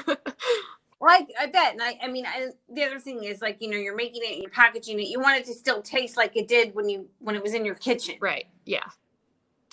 Well, 1.00 1.10
I, 1.10 1.44
I 1.44 1.46
bet. 1.46 1.72
And 1.72 1.82
I, 1.82 1.98
I 2.02 2.08
mean, 2.08 2.26
I, 2.26 2.50
the 2.68 2.84
other 2.84 3.00
thing 3.00 3.24
is 3.24 3.40
like, 3.40 3.56
you 3.60 3.70
know, 3.70 3.78
you're 3.78 3.96
making 3.96 4.20
it, 4.22 4.38
you're 4.40 4.50
packaging 4.50 5.00
it. 5.00 5.08
You 5.08 5.18
want 5.18 5.38
it 5.38 5.46
to 5.46 5.54
still 5.54 5.80
taste 5.80 6.16
like 6.16 6.36
it 6.36 6.46
did 6.46 6.74
when 6.74 6.90
you, 6.90 7.08
when 7.20 7.34
it 7.36 7.42
was 7.42 7.54
in 7.54 7.64
your 7.64 7.74
kitchen. 7.74 8.16
Right. 8.20 8.46
Yeah. 8.66 8.84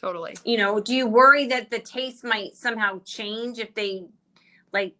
Totally. 0.01 0.35
You 0.45 0.57
know, 0.57 0.79
do 0.79 0.95
you 0.95 1.05
worry 1.05 1.47
that 1.47 1.69
the 1.69 1.79
taste 1.79 2.23
might 2.23 2.55
somehow 2.55 3.01
change 3.03 3.59
if 3.59 3.73
they 3.75 4.05
like, 4.71 4.95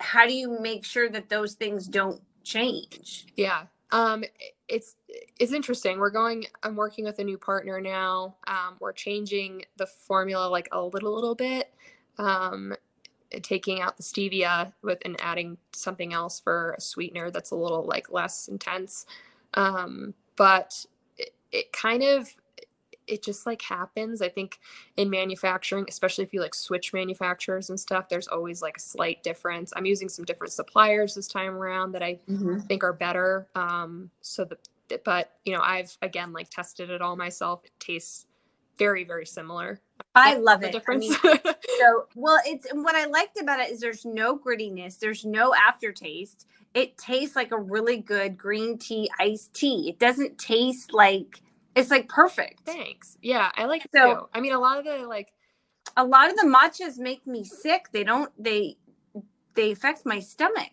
how 0.00 0.26
do 0.26 0.32
you 0.32 0.58
make 0.60 0.84
sure 0.84 1.08
that 1.10 1.28
those 1.28 1.54
things 1.54 1.86
don't 1.86 2.20
change? 2.44 3.26
Yeah. 3.36 3.64
Um, 3.90 4.24
it's, 4.68 4.96
it's 5.08 5.52
interesting. 5.52 5.98
We're 5.98 6.10
going, 6.10 6.46
I'm 6.62 6.76
working 6.76 7.04
with 7.04 7.18
a 7.18 7.24
new 7.24 7.38
partner 7.38 7.80
now. 7.80 8.36
Um, 8.46 8.76
we're 8.80 8.92
changing 8.92 9.64
the 9.76 9.86
formula 9.86 10.48
like 10.48 10.68
a 10.72 10.82
little, 10.82 11.14
little 11.14 11.34
bit. 11.34 11.72
Um, 12.18 12.74
taking 13.42 13.80
out 13.80 13.96
the 13.96 14.02
stevia 14.02 14.72
with 14.82 14.98
and 15.04 15.16
adding 15.20 15.58
something 15.72 16.12
else 16.12 16.40
for 16.40 16.74
a 16.78 16.80
sweetener 16.80 17.30
that's 17.30 17.50
a 17.50 17.54
little 17.54 17.84
like 17.84 18.10
less 18.10 18.48
intense 18.48 19.04
um, 19.54 20.14
but 20.36 20.86
it, 21.16 21.34
it 21.52 21.72
kind 21.72 22.02
of 22.02 22.34
it 23.08 23.22
just 23.22 23.46
like 23.46 23.62
happens 23.62 24.22
i 24.22 24.28
think 24.28 24.60
in 24.96 25.08
manufacturing 25.10 25.84
especially 25.88 26.24
if 26.24 26.32
you 26.32 26.40
like 26.40 26.54
switch 26.54 26.92
manufacturers 26.92 27.70
and 27.70 27.78
stuff 27.78 28.08
there's 28.08 28.28
always 28.28 28.62
like 28.62 28.76
a 28.76 28.80
slight 28.80 29.22
difference 29.22 29.72
i'm 29.76 29.86
using 29.86 30.08
some 30.08 30.24
different 30.24 30.52
suppliers 30.52 31.14
this 31.14 31.28
time 31.28 31.54
around 31.54 31.92
that 31.92 32.02
i 32.02 32.18
mm-hmm. 32.28 32.58
think 32.60 32.84
are 32.84 32.92
better 32.92 33.46
um 33.54 34.10
so 34.20 34.44
the 34.44 34.56
but 35.04 35.32
you 35.44 35.52
know 35.52 35.60
i've 35.62 35.96
again 36.02 36.32
like 36.32 36.48
tested 36.50 36.90
it 36.90 37.02
all 37.02 37.16
myself 37.16 37.64
it 37.64 37.72
tastes 37.78 38.26
very 38.78 39.04
very 39.04 39.26
similar 39.26 39.80
I 40.14 40.34
love 40.34 40.62
it. 40.62 40.72
Difference. 40.72 41.06
I 41.22 41.28
mean, 41.28 41.40
so 41.78 42.06
well, 42.14 42.40
it's 42.44 42.66
what 42.72 42.94
I 42.94 43.06
liked 43.06 43.40
about 43.40 43.60
it 43.60 43.70
is 43.70 43.80
there's 43.80 44.04
no 44.04 44.38
grittiness, 44.38 44.98
there's 44.98 45.24
no 45.24 45.54
aftertaste. 45.54 46.46
It 46.74 46.98
tastes 46.98 47.34
like 47.34 47.52
a 47.52 47.58
really 47.58 47.98
good 47.98 48.36
green 48.36 48.78
tea 48.78 49.10
iced 49.18 49.54
tea. 49.54 49.88
It 49.88 49.98
doesn't 49.98 50.38
taste 50.38 50.92
like 50.92 51.40
it's 51.78 51.90
like 51.90 52.08
perfect. 52.08 52.60
Thanks. 52.64 53.16
Yeah, 53.22 53.50
I 53.54 53.66
like 53.66 53.84
it 53.84 53.90
so, 53.94 54.14
too. 54.14 54.28
I 54.34 54.40
mean, 54.40 54.52
a 54.52 54.58
lot 54.58 54.78
of 54.78 54.84
the 54.84 55.06
like, 55.06 55.32
a 55.96 56.04
lot 56.04 56.30
of 56.30 56.36
the 56.36 56.46
matchas 56.46 56.98
make 56.98 57.26
me 57.26 57.44
sick. 57.44 57.86
They 57.92 58.04
don't. 58.04 58.30
They 58.42 58.76
they 59.54 59.72
affect 59.72 60.04
my 60.04 60.20
stomach. 60.20 60.72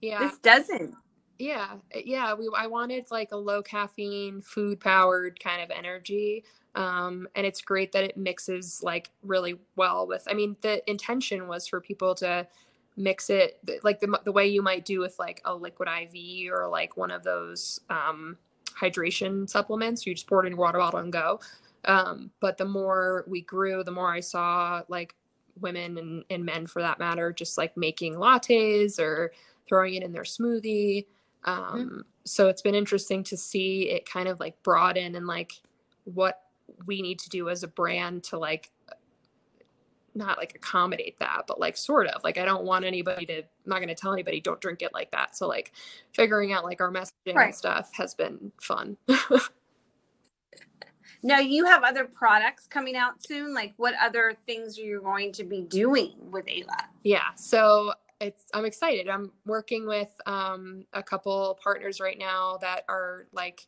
Yeah, 0.00 0.20
this 0.20 0.38
doesn't. 0.38 0.94
Yeah, 1.38 1.76
yeah. 1.94 2.34
We 2.34 2.50
I 2.56 2.66
wanted 2.66 3.06
like 3.10 3.32
a 3.32 3.36
low 3.36 3.62
caffeine, 3.62 4.40
food 4.40 4.80
powered 4.80 5.40
kind 5.42 5.62
of 5.62 5.70
energy 5.70 6.44
um, 6.74 7.26
and 7.34 7.46
it's 7.46 7.60
great 7.60 7.92
that 7.92 8.04
it 8.04 8.16
mixes 8.16 8.80
like 8.82 9.10
really 9.22 9.56
well 9.76 10.06
with 10.06 10.24
i 10.28 10.34
mean 10.34 10.56
the 10.60 10.88
intention 10.88 11.48
was 11.48 11.66
for 11.66 11.80
people 11.80 12.14
to 12.14 12.46
mix 12.96 13.30
it 13.30 13.58
like 13.82 14.00
the, 14.00 14.20
the 14.24 14.32
way 14.32 14.46
you 14.46 14.62
might 14.62 14.84
do 14.84 15.00
with 15.00 15.18
like 15.18 15.40
a 15.44 15.54
liquid 15.54 15.88
iv 15.88 16.52
or 16.52 16.68
like 16.68 16.96
one 16.96 17.10
of 17.10 17.22
those 17.22 17.80
um, 17.88 18.36
hydration 18.78 19.48
supplements 19.48 20.06
you 20.06 20.14
just 20.14 20.26
pour 20.26 20.42
it 20.42 20.46
in 20.46 20.52
your 20.52 20.60
water 20.60 20.78
bottle 20.78 21.00
and 21.00 21.12
go 21.12 21.40
um, 21.86 22.30
but 22.40 22.58
the 22.58 22.64
more 22.64 23.24
we 23.26 23.40
grew 23.42 23.82
the 23.84 23.90
more 23.90 24.12
i 24.12 24.20
saw 24.20 24.82
like 24.88 25.14
women 25.60 25.98
and, 25.98 26.24
and 26.30 26.44
men 26.44 26.66
for 26.66 26.82
that 26.82 26.98
matter 26.98 27.32
just 27.32 27.58
like 27.58 27.76
making 27.76 28.14
lattes 28.14 28.98
or 28.98 29.32
throwing 29.68 29.94
it 29.94 30.02
in 30.02 30.12
their 30.12 30.22
smoothie 30.22 31.06
um, 31.44 31.56
mm-hmm. 31.56 32.00
so 32.24 32.48
it's 32.48 32.62
been 32.62 32.74
interesting 32.74 33.22
to 33.24 33.36
see 33.36 33.90
it 33.90 34.08
kind 34.08 34.28
of 34.28 34.40
like 34.40 34.60
broaden 34.62 35.14
and 35.14 35.26
like 35.26 35.52
what 36.04 36.42
we 36.86 37.02
need 37.02 37.18
to 37.18 37.28
do 37.28 37.48
as 37.48 37.62
a 37.62 37.68
brand 37.68 38.22
to 38.24 38.38
like 38.38 38.70
not 40.20 40.38
like 40.38 40.54
accommodate 40.54 41.18
that 41.18 41.42
but 41.48 41.58
like 41.58 41.76
sort 41.76 42.06
of 42.06 42.22
like 42.22 42.38
i 42.38 42.44
don't 42.44 42.64
want 42.64 42.84
anybody 42.84 43.26
to 43.26 43.38
i'm 43.38 43.44
not 43.66 43.78
going 43.78 43.88
to 43.88 43.94
tell 43.94 44.12
anybody 44.12 44.40
don't 44.40 44.60
drink 44.60 44.82
it 44.82 44.94
like 44.94 45.10
that 45.10 45.36
so 45.36 45.48
like 45.48 45.72
figuring 46.12 46.52
out 46.52 46.64
like 46.64 46.80
our 46.80 46.92
messaging 46.92 47.34
right. 47.34 47.46
and 47.46 47.54
stuff 47.54 47.90
has 47.92 48.14
been 48.14 48.52
fun 48.60 48.96
now 51.22 51.38
you 51.38 51.64
have 51.64 51.82
other 51.82 52.04
products 52.04 52.68
coming 52.68 52.94
out 52.94 53.14
soon 53.26 53.52
like 53.52 53.74
what 53.76 53.94
other 54.00 54.34
things 54.46 54.78
are 54.78 54.82
you 54.82 55.00
going 55.02 55.32
to 55.32 55.42
be 55.42 55.62
doing 55.62 56.14
with 56.30 56.48
aila 56.48 56.84
yeah 57.02 57.34
so 57.34 57.92
it's 58.20 58.44
I'm 58.52 58.66
excited. 58.66 59.08
I'm 59.08 59.32
working 59.46 59.86
with 59.86 60.14
um, 60.26 60.84
a 60.92 61.02
couple 61.02 61.58
partners 61.62 62.00
right 62.00 62.18
now 62.18 62.58
that 62.60 62.84
are 62.88 63.26
like 63.32 63.66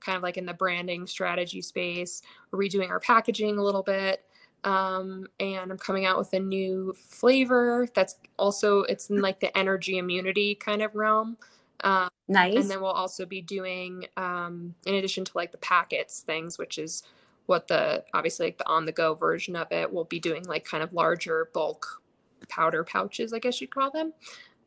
kind 0.00 0.16
of 0.16 0.22
like 0.22 0.36
in 0.36 0.46
the 0.46 0.54
branding 0.54 1.06
strategy 1.06 1.62
space. 1.62 2.22
We're 2.50 2.60
redoing 2.60 2.90
our 2.90 3.00
packaging 3.00 3.58
a 3.58 3.62
little 3.62 3.82
bit. 3.82 4.24
Um, 4.64 5.26
and 5.38 5.70
I'm 5.70 5.78
coming 5.78 6.04
out 6.04 6.18
with 6.18 6.32
a 6.32 6.40
new 6.40 6.94
flavor 6.98 7.86
that's 7.94 8.16
also 8.38 8.82
it's 8.82 9.08
in 9.08 9.20
like 9.20 9.40
the 9.40 9.56
energy 9.56 9.98
immunity 9.98 10.54
kind 10.54 10.82
of 10.82 10.94
realm. 10.94 11.36
Um, 11.84 12.08
nice. 12.26 12.56
And 12.56 12.68
then 12.68 12.80
we'll 12.80 12.90
also 12.90 13.24
be 13.24 13.40
doing, 13.40 14.06
um, 14.16 14.74
in 14.84 14.94
addition 14.94 15.24
to 15.24 15.32
like 15.34 15.52
the 15.52 15.58
packets 15.58 16.20
things, 16.20 16.58
which 16.58 16.76
is 16.78 17.04
what 17.46 17.68
the 17.68 18.04
obviously 18.14 18.46
like 18.46 18.58
the 18.58 18.66
on 18.66 18.84
the 18.84 18.92
go 18.92 19.14
version 19.14 19.56
of 19.56 19.70
it, 19.70 19.92
we'll 19.92 20.04
be 20.04 20.20
doing 20.20 20.44
like 20.44 20.64
kind 20.64 20.82
of 20.82 20.92
larger 20.92 21.48
bulk 21.54 22.02
powder 22.48 22.84
pouches, 22.84 23.32
I 23.32 23.38
guess 23.38 23.60
you'd 23.60 23.70
call 23.70 23.90
them, 23.90 24.12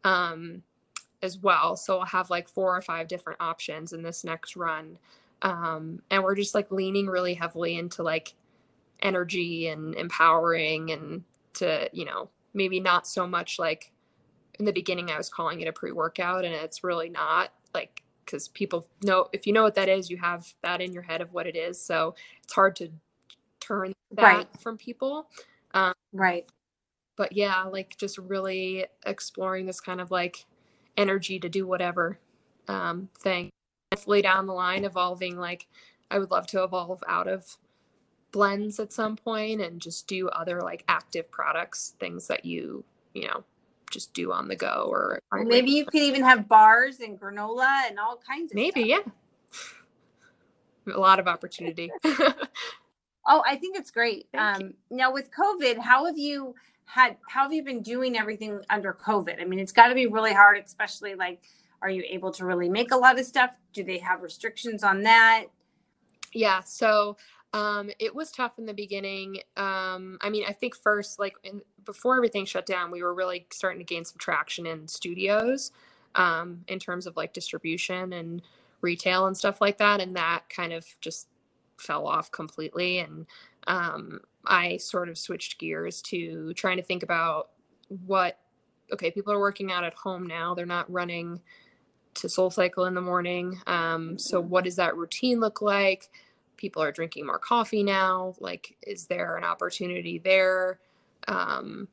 um, 0.04 0.63
as 1.21 1.38
well. 1.38 1.75
So 1.75 1.97
we'll 1.97 2.06
have 2.06 2.30
like 2.30 2.47
four 2.47 2.75
or 2.75 2.82
five 2.82 3.08
different 3.08 3.41
options 3.41 3.93
in 3.93 4.01
this 4.01 4.23
next 4.23 4.56
run. 4.56 4.97
Um, 5.41 6.01
and 6.10 6.23
we're 6.23 6.36
just 6.36 6.56
like 6.56 6.71
leaning 6.71 7.08
really 7.08 7.34
heavily 7.34 7.77
into 7.77 8.04
like 8.04 8.34
energy 9.01 9.67
and 9.67 9.95
empowering 9.95 10.91
and 10.91 11.23
to, 11.53 11.89
you 11.93 12.05
know, 12.05 12.29
maybe 12.53 12.79
not 12.79 13.07
so 13.07 13.27
much 13.27 13.59
like 13.59 13.91
in 14.59 14.65
the 14.65 14.73
beginning 14.73 15.09
I 15.09 15.17
was 15.17 15.29
calling 15.29 15.61
it 15.61 15.67
a 15.67 15.73
pre-workout 15.73 16.45
and 16.45 16.53
it's 16.53 16.83
really 16.83 17.09
not 17.09 17.53
like 17.73 18.03
because 18.25 18.49
people 18.49 18.87
know 19.03 19.27
if 19.33 19.47
you 19.47 19.53
know 19.53 19.63
what 19.63 19.75
that 19.75 19.89
is, 19.89 20.09
you 20.09 20.17
have 20.17 20.53
that 20.61 20.81
in 20.81 20.93
your 20.93 21.03
head 21.03 21.21
of 21.21 21.33
what 21.33 21.47
it 21.47 21.55
is. 21.55 21.81
So 21.81 22.15
it's 22.43 22.53
hard 22.53 22.75
to 22.77 22.89
turn 23.59 23.93
that 24.11 24.23
right. 24.23 24.47
from 24.61 24.77
people. 24.77 25.27
Um, 25.73 25.93
right 26.13 26.45
but 27.21 27.33
yeah, 27.33 27.65
like 27.65 27.95
just 27.97 28.17
really 28.17 28.87
exploring 29.05 29.67
this 29.67 29.79
kind 29.79 30.01
of 30.01 30.09
like 30.09 30.45
energy 30.97 31.39
to 31.39 31.49
do 31.49 31.67
whatever 31.67 32.17
um, 32.67 33.09
thing. 33.19 33.51
Hopefully 33.93 34.23
down 34.23 34.47
the 34.47 34.53
line, 34.53 34.85
evolving 34.85 35.37
like 35.37 35.67
I 36.09 36.17
would 36.17 36.31
love 36.31 36.47
to 36.47 36.63
evolve 36.63 37.03
out 37.07 37.27
of 37.27 37.45
blends 38.31 38.79
at 38.79 38.93
some 38.93 39.15
point 39.15 39.61
and 39.61 39.81
just 39.81 40.07
do 40.07 40.29
other 40.29 40.61
like 40.61 40.83
active 40.87 41.29
products, 41.31 41.95
things 41.99 42.27
that 42.27 42.45
you 42.45 42.83
you 43.13 43.27
know 43.27 43.43
just 43.91 44.13
do 44.13 44.31
on 44.31 44.47
the 44.47 44.55
go 44.55 44.87
or 44.89 45.19
maybe 45.43 45.71
you 45.71 45.85
could 45.85 46.01
even 46.01 46.23
have 46.23 46.47
bars 46.47 47.01
and 47.01 47.19
granola 47.19 47.87
and 47.87 47.99
all 47.99 48.17
kinds 48.25 48.51
of 48.51 48.55
maybe 48.55 48.89
stuff. 48.89 49.03
yeah. 50.87 50.93
A 50.95 50.99
lot 50.99 51.19
of 51.19 51.27
opportunity. 51.27 51.91
Oh 53.27 53.43
i 53.47 53.55
think 53.55 53.77
it's 53.77 53.91
great. 53.91 54.27
Thank 54.31 54.55
um 54.55 54.61
you. 54.61 54.97
now 54.97 55.13
with 55.13 55.29
covid 55.31 55.77
how 55.77 56.05
have 56.05 56.17
you 56.17 56.55
had 56.85 57.17
how 57.29 57.43
have 57.43 57.53
you 57.53 57.63
been 57.63 57.81
doing 57.83 58.17
everything 58.17 58.61
under 58.69 58.93
covid? 58.93 59.39
I 59.39 59.45
mean 59.45 59.59
it's 59.59 59.71
got 59.71 59.89
to 59.89 59.95
be 59.95 60.07
really 60.07 60.33
hard 60.33 60.57
especially 60.57 61.13
like 61.15 61.39
are 61.83 61.89
you 61.89 62.03
able 62.09 62.31
to 62.31 62.45
really 62.45 62.69
make 62.69 62.91
a 62.91 62.97
lot 62.97 63.19
of 63.19 63.25
stuff? 63.25 63.57
Do 63.73 63.83
they 63.83 63.99
have 63.99 64.21
restrictions 64.23 64.83
on 64.83 65.03
that? 65.03 65.45
Yeah 66.33 66.61
so 66.61 67.17
um, 67.53 67.89
it 67.99 68.15
was 68.15 68.31
tough 68.31 68.57
in 68.57 68.65
the 68.65 68.73
beginning 68.73 69.37
um, 69.57 70.17
i 70.21 70.29
mean 70.29 70.43
i 70.47 70.53
think 70.53 70.75
first 70.75 71.19
like 71.19 71.35
in, 71.43 71.61
before 71.85 72.15
everything 72.15 72.45
shut 72.45 72.65
down 72.65 72.91
we 72.91 73.03
were 73.03 73.13
really 73.13 73.45
starting 73.51 73.79
to 73.79 73.85
gain 73.85 74.05
some 74.05 74.17
traction 74.17 74.65
in 74.65 74.87
studios 74.87 75.71
um, 76.15 76.63
in 76.67 76.79
terms 76.79 77.07
of 77.07 77.15
like 77.15 77.33
distribution 77.33 78.13
and 78.13 78.41
retail 78.81 79.27
and 79.27 79.37
stuff 79.37 79.61
like 79.61 79.77
that 79.77 80.01
and 80.01 80.15
that 80.15 80.41
kind 80.49 80.73
of 80.73 80.85
just 81.01 81.27
fell 81.77 82.07
off 82.07 82.31
completely 82.31 82.99
and 82.99 83.25
um, 83.67 84.21
I 84.45 84.77
sort 84.77 85.09
of 85.09 85.17
switched 85.17 85.59
gears 85.59 86.01
to 86.03 86.53
trying 86.53 86.77
to 86.77 86.83
think 86.83 87.03
about 87.03 87.49
what, 88.05 88.39
okay, 88.91 89.11
people 89.11 89.33
are 89.33 89.39
working 89.39 89.71
out 89.71 89.83
at 89.83 89.93
home 89.93 90.25
now. 90.25 90.53
They're 90.53 90.65
not 90.65 90.91
running 90.91 91.41
to 92.15 92.29
Soul 92.29 92.49
Cycle 92.49 92.85
in 92.85 92.93
the 92.93 93.01
morning. 93.01 93.59
Um, 93.67 94.17
so, 94.17 94.39
what 94.41 94.63
does 94.63 94.75
that 94.77 94.97
routine 94.97 95.39
look 95.39 95.61
like? 95.61 96.09
People 96.62 96.84
are 96.84 96.91
drinking 96.91 97.26
more 97.26 97.39
coffee 97.39 97.82
now. 97.82 98.36
Like, 98.39 98.78
is 98.86 99.08
there 99.08 99.36
an 99.36 99.43
opportunity 99.43 100.19
there 100.19 100.80
um, 101.28 101.88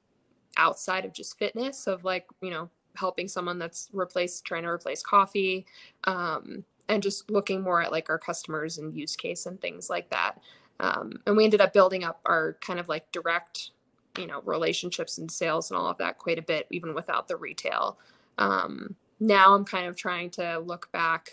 outside 0.59 1.07
of 1.07 1.15
just 1.15 1.39
fitness, 1.39 1.87
of 1.87 2.05
like, 2.05 2.27
you 2.43 2.51
know, 2.51 2.69
helping 2.95 3.29
someone 3.29 3.59
that's 3.59 3.89
replaced, 3.95 4.45
trying 4.45 4.65
to 4.65 4.69
replace 4.69 5.03
coffee? 5.03 5.65
Um, 6.05 6.65
and 6.91 7.03
just 7.03 7.31
looking 7.31 7.63
more 7.63 7.83
at 7.83 7.93
like 7.93 8.11
our 8.11 8.19
customers 8.19 8.77
and 8.77 8.95
use 8.95 9.17
case 9.17 9.47
and 9.47 9.59
things 9.59 9.89
like 9.89 10.11
that. 10.11 10.39
Um, 10.81 11.21
and 11.27 11.35
we 11.35 11.45
ended 11.45 11.63
up 11.63 11.73
building 11.73 12.05
up 12.05 12.21
our 12.27 12.59
kind 12.61 12.79
of 12.79 12.91
like 12.91 13.11
direct, 13.11 13.71
you 14.19 14.27
know, 14.27 14.43
relationships 14.45 15.17
and 15.17 15.31
sales 15.31 15.71
and 15.71 15.79
all 15.79 15.87
of 15.87 15.97
that 15.97 16.19
quite 16.19 16.39
a 16.39 16.43
bit, 16.43 16.67
even 16.71 16.95
without 16.95 17.27
the 17.27 17.37
retail. 17.37 17.99
Um, 18.37 18.97
now 19.19 19.55
I'm 19.55 19.65
kind 19.65 19.87
of 19.87 19.97
trying 19.97 20.29
to 20.33 20.59
look 20.59 20.93
back 20.93 21.31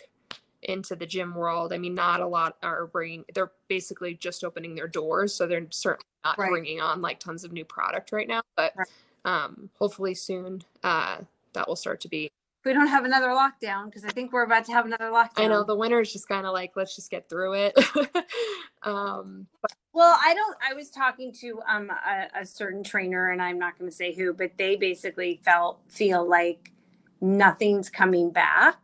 into 0.66 0.96
the 0.96 1.06
gym 1.06 1.34
world. 1.34 1.74
I 1.74 1.78
mean, 1.78 1.96
not 1.96 2.20
a 2.20 2.28
lot 2.28 2.58
are 2.62 2.88
bringing, 2.88 3.26
they're 3.34 3.52
basically 3.68 4.16
just 4.16 4.44
opening 4.44 4.76
their 4.76 4.88
doors. 4.88 5.34
So 5.34 5.48
they're 5.48 5.66
certainly 5.70 6.06
not 6.24 6.38
right. 6.38 6.50
bringing 6.50 6.82
on 6.82 7.02
like 7.02 7.20
tons 7.20 7.44
of 7.44 7.52
new 7.52 7.66
product 7.66 8.12
right 8.12 8.28
now, 8.28 8.42
but 8.56 8.74
right. 8.76 8.88
um, 9.26 9.70
hopefully 9.78 10.14
soon 10.14 10.64
uh, 10.84 11.18
that 11.54 11.68
will 11.68 11.76
start 11.76 12.02
to 12.02 12.10
be 12.10 12.32
we 12.66 12.74
don't 12.74 12.88
have 12.88 13.06
another 13.06 13.28
lockdown 13.28 13.86
because 13.86 14.04
I 14.04 14.10
think 14.10 14.34
we're 14.34 14.44
about 14.44 14.66
to 14.66 14.72
have 14.72 14.88
another 14.88 15.12
lockdown. 15.12 15.30
I 15.38 15.48
know 15.48 15.64
the 15.64 15.76
winter 15.76 16.02
is 16.02 16.12
just 16.12 16.28
kind 16.28 16.48
of 16.48 16.54
like 16.54 16.72
let's 16.76 16.96
just 16.96 17.12
get 17.12 17.30
through 17.30 17.54
it. 17.54 17.78
um, 18.82 19.46
but- 19.62 19.72
well, 19.94 20.18
I 20.22 20.34
don't. 20.34 20.58
I 20.68 20.74
was 20.74 20.90
talking 20.90 21.32
to 21.42 21.62
um 21.70 21.90
a, 21.90 22.42
a 22.42 22.46
certain 22.46 22.84
trainer, 22.84 23.30
and 23.30 23.42
I'm 23.42 23.60
not 23.60 23.78
going 23.78 23.90
to 23.90 23.96
say 23.96 24.14
who, 24.14 24.34
but 24.34 24.52
they 24.58 24.76
basically 24.76 25.40
felt 25.46 25.80
feel 25.88 26.28
like 26.28 26.72
nothing's 27.22 27.90
coming 27.90 28.32
back 28.32 28.78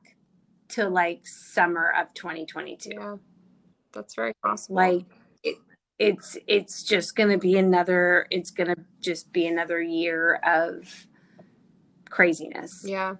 to 0.71 0.89
like 0.89 1.25
summer 1.27 1.93
of 1.99 2.13
2022. 2.13 2.91
Yeah, 2.93 3.15
that's 3.93 4.15
very 4.15 4.33
possible. 4.43 4.75
Like 4.75 5.05
it, 5.43 5.57
it's 5.99 6.37
it's 6.47 6.83
just 6.83 7.15
going 7.15 7.29
to 7.29 7.37
be 7.37 7.57
another. 7.57 8.27
It's 8.29 8.51
to 8.51 8.75
just 8.99 9.31
be 9.31 9.47
another 9.47 9.81
year 9.81 10.35
of 10.43 11.07
craziness. 12.09 12.83
Yeah 12.85 13.15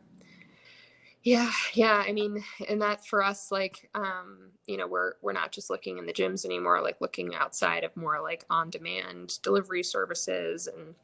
yeah 1.24 1.52
yeah 1.74 2.04
i 2.08 2.12
mean 2.12 2.44
and 2.68 2.82
that 2.82 3.06
for 3.06 3.24
us 3.24 3.52
like 3.52 3.90
um 3.94 4.50
you 4.66 4.76
know 4.76 4.88
we're 4.88 5.14
we're 5.22 5.34
not 5.34 5.52
just 5.52 5.70
looking 5.70 5.98
in 6.00 6.06
the 6.06 6.14
gyms 6.14 6.46
anymore 6.46 6.82
like 6.82 7.00
looking 7.00 7.36
outside 7.36 7.84
of 7.84 7.96
more 7.96 8.20
like 8.22 8.44
on 8.50 8.70
demand 8.70 9.40
delivery 9.44 9.84
services 9.84 10.68
and 10.68 10.96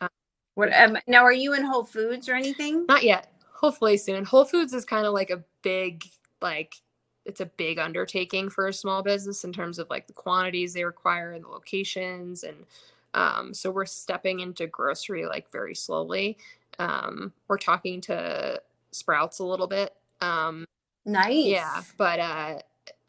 um, 0.00 0.08
what 0.54 0.72
um, 0.74 0.96
now 1.06 1.22
are 1.22 1.32
you 1.32 1.54
in 1.54 1.64
whole 1.64 1.84
foods 1.84 2.28
or 2.28 2.34
anything 2.34 2.84
not 2.86 3.04
yet 3.04 3.32
hopefully 3.64 3.96
soon 3.96 4.24
whole 4.24 4.44
foods 4.44 4.72
is 4.72 4.84
kind 4.84 5.06
of 5.06 5.12
like 5.12 5.30
a 5.30 5.42
big 5.62 6.04
like 6.40 6.76
it's 7.24 7.40
a 7.40 7.46
big 7.46 7.78
undertaking 7.78 8.50
for 8.50 8.68
a 8.68 8.72
small 8.72 9.02
business 9.02 9.44
in 9.44 9.52
terms 9.52 9.78
of 9.78 9.88
like 9.88 10.06
the 10.06 10.12
quantities 10.12 10.74
they 10.74 10.84
require 10.84 11.32
and 11.32 11.44
the 11.44 11.48
locations 11.48 12.44
and 12.44 12.66
um, 13.14 13.54
so 13.54 13.70
we're 13.70 13.86
stepping 13.86 14.40
into 14.40 14.66
grocery 14.66 15.24
like 15.24 15.50
very 15.52 15.74
slowly 15.74 16.36
um, 16.78 17.32
we're 17.48 17.58
talking 17.58 18.00
to 18.02 18.60
sprouts 18.92 19.38
a 19.38 19.44
little 19.44 19.66
bit. 19.66 19.94
Um, 20.20 20.64
nice. 21.04 21.44
Yeah, 21.44 21.82
but 21.96 22.20
uh, 22.20 22.58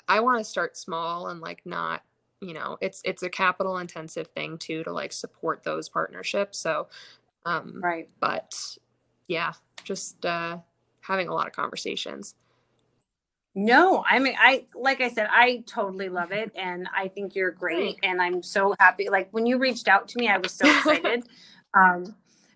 I 0.08 0.20
want 0.20 0.40
to 0.40 0.44
start 0.44 0.78
small 0.78 1.28
and 1.28 1.40
like 1.40 1.62
not, 1.66 2.04
you 2.42 2.54
know, 2.54 2.78
it's 2.82 3.02
it's 3.06 3.24
a 3.24 3.30
capital 3.30 3.78
intensive 3.78 4.28
thing 4.28 4.58
too 4.58 4.84
to 4.84 4.92
like 4.92 5.14
support 5.14 5.64
those 5.64 5.90
partnerships. 5.90 6.58
So, 6.58 6.88
um, 7.46 7.80
right. 7.82 8.10
But 8.20 8.78
yeah, 9.28 9.54
just 9.86 10.26
uh, 10.26 10.58
having 11.00 11.30
a 11.30 11.34
lot 11.34 11.48
of 11.48 11.54
conversations. 11.54 12.36
No, 13.58 14.04
I 14.10 14.20
mean, 14.20 14.36
I 14.38 14.66
like 14.76 15.00
I 15.00 15.10
said, 15.10 15.30
I 15.32 15.64
totally 15.66 16.10
love 16.10 16.34
it, 16.34 16.52
and 16.56 16.90
I 16.94 17.08
think 17.08 17.36
you're 17.36 17.52
great, 17.52 17.98
and 18.04 18.22
I'm 18.22 18.44
so 18.44 18.76
happy. 18.82 19.08
Like 19.10 19.30
when 19.32 19.46
you 19.46 19.58
reached 19.58 19.88
out 19.88 20.10
to 20.10 20.18
me, 20.20 20.28
I 20.28 20.38
was 20.38 20.52
so 20.52 20.68
excited. 20.68 21.24
um, 21.74 22.16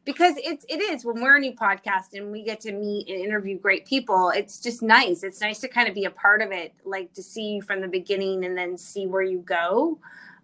because 0.10 0.34
it's 0.38 0.66
it 0.68 0.82
is 0.82 1.06
when 1.06 1.22
we're 1.22 1.38
a 1.38 1.40
new 1.40 1.54
podcast 1.54 2.14
and 2.14 2.32
we 2.32 2.44
get 2.44 2.60
to 2.60 2.72
meet 2.72 3.08
and 3.08 3.20
interview 3.20 3.60
great 3.60 3.86
people 3.86 4.32
it's 4.34 4.60
just 4.60 4.82
nice 4.82 5.24
it's 5.24 5.40
nice 5.40 5.60
to 5.60 5.68
kind 5.68 5.88
of 5.88 5.94
be 5.94 6.06
a 6.06 6.10
part 6.10 6.42
of 6.42 6.52
it 6.52 6.74
like 6.84 7.14
to 7.14 7.22
see 7.22 7.54
you 7.54 7.62
from 7.62 7.80
the 7.80 7.88
beginning 7.88 8.44
and 8.44 8.58
then 8.58 8.76
see 8.76 9.06
where 9.06 9.22
you 9.22 9.38
go 9.40 10.00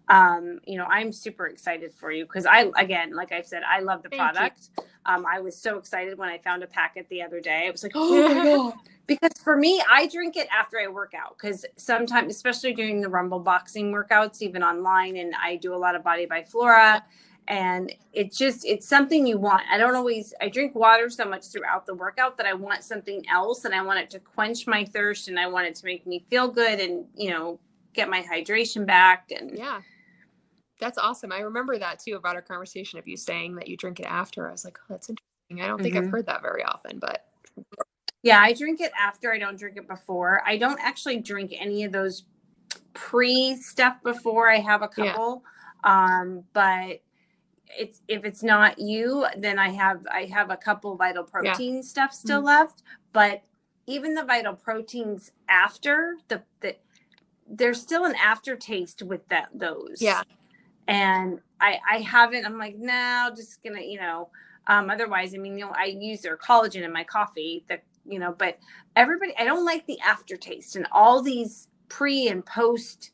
um 0.09 0.59
you 0.67 0.77
know 0.77 0.85
i'm 0.85 1.11
super 1.11 1.47
excited 1.47 1.91
for 1.93 2.11
you 2.11 2.25
because 2.25 2.45
i 2.45 2.69
again 2.77 3.15
like 3.15 3.31
i 3.31 3.41
said 3.41 3.63
i 3.67 3.79
love 3.79 4.03
the 4.03 4.09
Thank 4.09 4.21
product 4.21 4.69
you. 4.77 4.83
Um 5.05 5.25
i 5.25 5.39
was 5.39 5.55
so 5.55 5.77
excited 5.77 6.17
when 6.17 6.29
i 6.29 6.37
found 6.37 6.63
a 6.63 6.67
packet 6.67 7.07
the 7.09 7.21
other 7.21 7.39
day. 7.39 7.67
I 7.67 7.71
was 7.71 7.83
like 7.83 7.93
oh 7.95 8.27
my 8.27 8.43
god. 8.43 8.73
Because 9.07 9.31
for 9.43 9.55
me 9.55 9.81
i 9.89 10.07
drink 10.07 10.35
it 10.35 10.47
after 10.55 10.79
i 10.79 10.87
work 10.87 11.13
out 11.13 11.37
because 11.37 11.65
sometimes 11.75 12.33
especially 12.35 12.73
during 12.73 13.01
the 13.01 13.09
rumble 13.09 13.39
boxing 13.39 13.91
workouts 13.91 14.41
even 14.41 14.63
online 14.63 15.17
and 15.17 15.33
i 15.41 15.55
do 15.55 15.73
a 15.73 15.77
lot 15.77 15.95
of 15.95 16.03
body 16.03 16.25
by 16.25 16.43
flora 16.43 17.03
and 17.47 17.93
it's 18.13 18.37
just 18.37 18.65
it's 18.65 18.87
something 18.87 19.27
you 19.27 19.37
want. 19.37 19.63
I 19.71 19.77
don't 19.77 19.95
always 19.95 20.33
i 20.41 20.49
drink 20.49 20.75
water 20.75 21.09
so 21.09 21.25
much 21.25 21.47
throughout 21.47 21.85
the 21.85 21.93
workout 21.93 22.37
that 22.37 22.45
i 22.45 22.53
want 22.53 22.83
something 22.83 23.23
else 23.29 23.65
and 23.65 23.75
i 23.75 23.81
want 23.81 23.99
it 23.99 24.09
to 24.11 24.19
quench 24.19 24.65
my 24.67 24.83
thirst 24.85 25.27
and 25.27 25.39
i 25.39 25.47
want 25.47 25.67
it 25.67 25.75
to 25.75 25.85
make 25.85 26.07
me 26.07 26.25
feel 26.29 26.47
good 26.47 26.79
and 26.79 27.05
you 27.15 27.29
know 27.29 27.59
get 27.93 28.09
my 28.09 28.21
hydration 28.21 28.85
back 28.85 29.31
and 29.31 29.57
yeah 29.57 29.81
that's 30.79 30.97
awesome 30.97 31.31
i 31.31 31.39
remember 31.39 31.77
that 31.77 31.99
too 31.99 32.15
about 32.15 32.35
our 32.35 32.41
conversation 32.41 32.99
of 32.99 33.07
you 33.07 33.17
saying 33.17 33.55
that 33.55 33.67
you 33.67 33.77
drink 33.77 33.99
it 33.99 34.05
after 34.05 34.47
i 34.47 34.51
was 34.51 34.65
like 34.65 34.77
oh 34.79 34.85
that's 34.89 35.09
interesting 35.09 35.21
I 35.61 35.67
don't 35.67 35.81
think 35.81 35.95
Mhm. 35.95 36.05
I've 36.05 36.11
heard 36.11 36.25
that 36.25 36.41
very 36.41 36.63
often, 36.63 36.97
but 36.99 37.25
Yeah, 38.23 38.39
I 38.39 38.53
drink 38.53 38.81
it 38.81 38.91
after. 38.99 39.31
I 39.31 39.37
don't 39.37 39.57
drink 39.59 39.77
it 39.77 39.87
before. 39.87 40.41
I 40.45 40.57
don't 40.57 40.79
actually 40.81 41.19
drink 41.19 41.53
any 41.57 41.83
of 41.83 41.91
those 41.91 42.23
pre 42.93 43.55
stuff 43.57 44.01
before. 44.03 44.49
I 44.49 44.57
have 44.57 44.81
a 44.81 44.87
Yeah. 44.97 45.13
couple. 45.13 45.43
Um, 45.83 46.43
but 46.53 47.01
it's 47.77 48.01
if 48.07 48.25
it's 48.25 48.41
not 48.43 48.79
you, 48.79 49.27
then 49.37 49.59
I 49.59 49.69
have 49.69 50.05
I 50.11 50.25
have 50.25 50.49
a 50.49 50.57
couple 50.57 50.95
vital 50.95 51.23
protein 51.23 51.83
stuff 51.83 52.13
still 52.13 52.39
Mm-hmm. 52.39 52.45
left. 52.47 52.83
But 53.13 53.43
even 53.87 54.15
the 54.15 54.23
vital 54.25 54.55
proteins 54.55 55.31
after 55.47 56.17
the 56.27 56.43
the 56.61 56.75
there's 57.47 57.79
still 57.79 58.05
an 58.05 58.15
aftertaste 58.15 59.03
with 59.03 59.27
that 59.29 59.49
those. 59.53 60.01
yeah, 60.01 60.23
and 60.87 61.39
I 61.59 61.79
I 61.89 61.97
haven't. 61.99 62.45
I'm 62.45 62.57
like, 62.57 62.75
no, 62.77 63.31
just 63.35 63.63
gonna, 63.63 63.81
you 63.81 63.99
know. 63.99 64.29
Um, 64.67 64.89
otherwise, 64.89 65.35
I 65.35 65.37
mean, 65.37 65.57
you 65.57 65.65
know, 65.65 65.73
I 65.77 65.85
use 65.85 66.21
their 66.21 66.37
collagen 66.37 66.83
in 66.83 66.91
my 66.93 67.03
coffee. 67.03 67.65
The 67.69 67.79
you 68.05 68.19
know, 68.19 68.33
but 68.37 68.59
everybody, 68.95 69.33
I 69.37 69.45
don't 69.45 69.65
like 69.65 69.85
the 69.87 69.99
aftertaste 70.01 70.75
and 70.75 70.87
all 70.91 71.21
these 71.21 71.67
pre 71.89 72.27
and 72.27 72.45
post. 72.45 73.11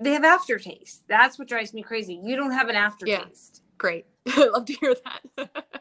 They 0.00 0.12
have 0.12 0.24
aftertaste. 0.24 1.02
That's 1.08 1.38
what 1.38 1.48
drives 1.48 1.74
me 1.74 1.82
crazy. 1.82 2.20
You 2.22 2.36
don't 2.36 2.52
have 2.52 2.68
an 2.68 2.76
aftertaste. 2.76 3.62
Yeah. 3.62 3.68
great. 3.78 4.06
I 4.28 4.46
love 4.46 4.66
to 4.66 4.72
hear 4.74 4.94
that. 5.04 5.66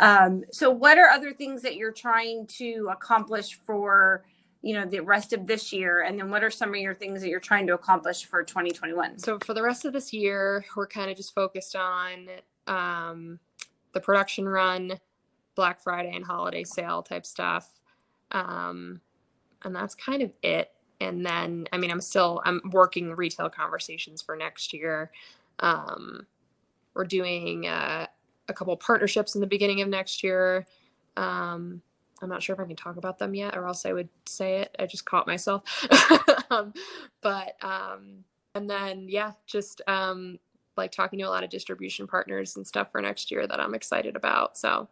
Um, 0.00 0.44
so, 0.50 0.70
what 0.70 0.98
are 0.98 1.08
other 1.08 1.32
things 1.32 1.62
that 1.62 1.76
you're 1.76 1.92
trying 1.92 2.46
to 2.58 2.88
accomplish 2.92 3.54
for? 3.64 4.24
You 4.64 4.74
know 4.74 4.86
the 4.86 5.00
rest 5.00 5.32
of 5.32 5.46
this 5.46 5.72
year 5.72 6.02
and 6.02 6.18
then 6.18 6.30
what 6.30 6.42
are 6.42 6.50
some 6.50 6.70
of 6.70 6.76
your 6.76 6.94
things 6.94 7.20
that 7.20 7.28
you're 7.28 7.38
trying 7.38 7.66
to 7.66 7.74
accomplish 7.74 8.24
for 8.24 8.42
2021 8.42 9.18
so 9.18 9.38
for 9.38 9.54
the 9.54 9.62
rest 9.62 9.84
of 9.84 9.92
this 9.92 10.12
year, 10.12 10.64
we're 10.76 10.86
kind 10.86 11.10
of 11.10 11.16
just 11.16 11.34
focused 11.34 11.76
on 11.76 12.28
um, 12.66 13.38
the 13.92 14.00
production 14.00 14.48
run, 14.48 14.98
Black 15.54 15.80
Friday 15.80 16.12
and 16.14 16.24
holiday 16.24 16.64
sale 16.64 17.02
type 17.02 17.24
stuff, 17.24 17.80
um, 18.32 19.00
and 19.62 19.74
that's 19.74 19.94
kind 19.94 20.22
of 20.22 20.32
it. 20.42 20.72
And 21.00 21.24
then, 21.24 21.66
I 21.72 21.78
mean, 21.78 21.90
I'm 21.90 22.00
still 22.00 22.42
I'm 22.44 22.60
working 22.70 23.10
retail 23.12 23.48
conversations 23.48 24.22
for 24.22 24.36
next 24.36 24.72
year. 24.72 25.10
Um, 25.60 26.26
we're 26.94 27.04
doing 27.04 27.66
uh, 27.66 28.06
a 28.48 28.52
couple 28.52 28.76
partnerships 28.76 29.34
in 29.34 29.40
the 29.40 29.46
beginning 29.46 29.80
of 29.80 29.88
next 29.88 30.22
year. 30.22 30.66
Um, 31.16 31.82
I'm 32.24 32.30
not 32.30 32.42
sure 32.42 32.54
if 32.54 32.60
I 32.60 32.64
can 32.64 32.76
talk 32.76 32.96
about 32.96 33.18
them 33.18 33.34
yet, 33.34 33.56
or 33.56 33.66
else 33.66 33.86
I 33.86 33.92
would 33.92 34.08
say 34.26 34.62
it. 34.62 34.74
I 34.78 34.86
just 34.86 35.04
caught 35.04 35.26
myself. 35.26 35.62
um, 36.50 36.72
but 37.22 37.54
um, 37.62 38.24
and 38.54 38.68
then 38.68 39.06
yeah, 39.08 39.32
just 39.46 39.82
um, 39.86 40.38
like 40.76 40.90
talking 40.90 41.18
to 41.18 41.26
a 41.26 41.28
lot 41.28 41.44
of 41.44 41.50
distribution 41.50 42.06
partners 42.06 42.56
and 42.56 42.66
stuff 42.66 42.90
for 42.90 43.00
next 43.00 43.30
year 43.30 43.46
that 43.46 43.60
I'm 43.60 43.74
excited 43.74 44.16
about. 44.16 44.56
So 44.56 44.88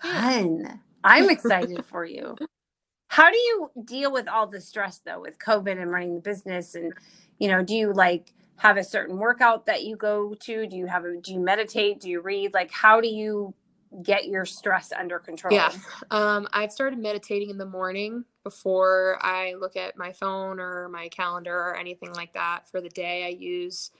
Fun. 0.00 0.80
I'm 1.04 1.30
excited 1.30 1.84
for 1.84 2.04
you. 2.04 2.36
How 3.08 3.30
do 3.30 3.36
you 3.36 3.70
deal 3.84 4.12
with 4.12 4.28
all 4.28 4.46
the 4.46 4.60
stress 4.60 5.00
though 5.04 5.20
with 5.20 5.38
COVID 5.38 5.80
and 5.80 5.90
running 5.90 6.14
the 6.14 6.20
business 6.20 6.74
and 6.74 6.92
you 7.38 7.48
know, 7.48 7.62
do 7.62 7.74
you 7.74 7.92
like 7.92 8.32
have 8.56 8.76
a 8.76 8.84
certain 8.84 9.16
workout 9.18 9.66
that 9.66 9.84
you 9.84 9.96
go 9.96 10.34
to? 10.34 10.66
Do 10.66 10.76
you 10.76 10.86
have 10.86 11.04
a 11.04 11.16
do 11.16 11.32
you 11.32 11.40
meditate? 11.40 12.00
Do 12.00 12.08
you 12.10 12.20
read? 12.20 12.54
Like 12.54 12.70
how 12.70 13.00
do 13.00 13.08
you 13.08 13.54
get 14.02 14.26
your 14.26 14.44
stress 14.44 14.92
under 14.92 15.18
control? 15.18 15.54
Yeah. 15.56 15.72
Um, 16.10 16.48
I've 16.52 16.72
started 16.72 16.98
meditating 16.98 17.50
in 17.50 17.58
the 17.58 17.66
morning 17.66 18.24
before 18.44 19.18
I 19.20 19.54
look 19.54 19.76
at 19.76 19.96
my 19.96 20.12
phone 20.12 20.60
or 20.60 20.88
my 20.88 21.08
calendar 21.08 21.56
or 21.56 21.76
anything 21.76 22.12
like 22.14 22.32
that 22.34 22.68
for 22.70 22.80
the 22.80 22.88
day. 22.90 23.24
I 23.24 23.28
use 23.28 23.90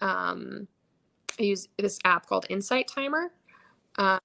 um, 0.00 0.68
I 1.38 1.44
use 1.44 1.68
this 1.78 1.98
app 2.04 2.26
called 2.26 2.46
Insight 2.48 2.88
Timer. 2.88 3.32
Uh, 3.96 4.18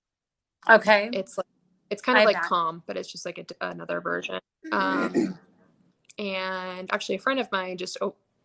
Okay. 0.69 1.09
it's 1.11 1.37
like 1.37 1.47
it's 1.89 2.01
kind 2.01 2.17
of 2.17 2.21
I 2.21 2.25
like 2.25 2.35
bet. 2.41 2.43
Calm, 2.43 2.83
but 2.87 2.97
it's 2.97 3.11
just 3.11 3.25
like 3.25 3.37
a, 3.37 3.45
another 3.69 4.01
version. 4.01 4.39
Um, 4.71 5.37
and 6.17 6.91
actually, 6.91 7.15
a 7.15 7.19
friend 7.19 7.39
of 7.39 7.51
mine 7.51 7.77
just 7.77 7.97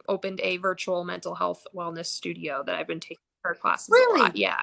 opened 0.08 0.40
a 0.42 0.56
virtual 0.58 1.04
mental 1.04 1.34
health 1.34 1.66
wellness 1.74 2.06
studio 2.06 2.62
that 2.66 2.74
I've 2.74 2.86
been 2.86 3.00
taking 3.00 3.18
her 3.44 3.54
classes 3.54 3.88
Really? 3.90 4.20
a 4.20 4.22
lot. 4.24 4.36
Yeah, 4.36 4.60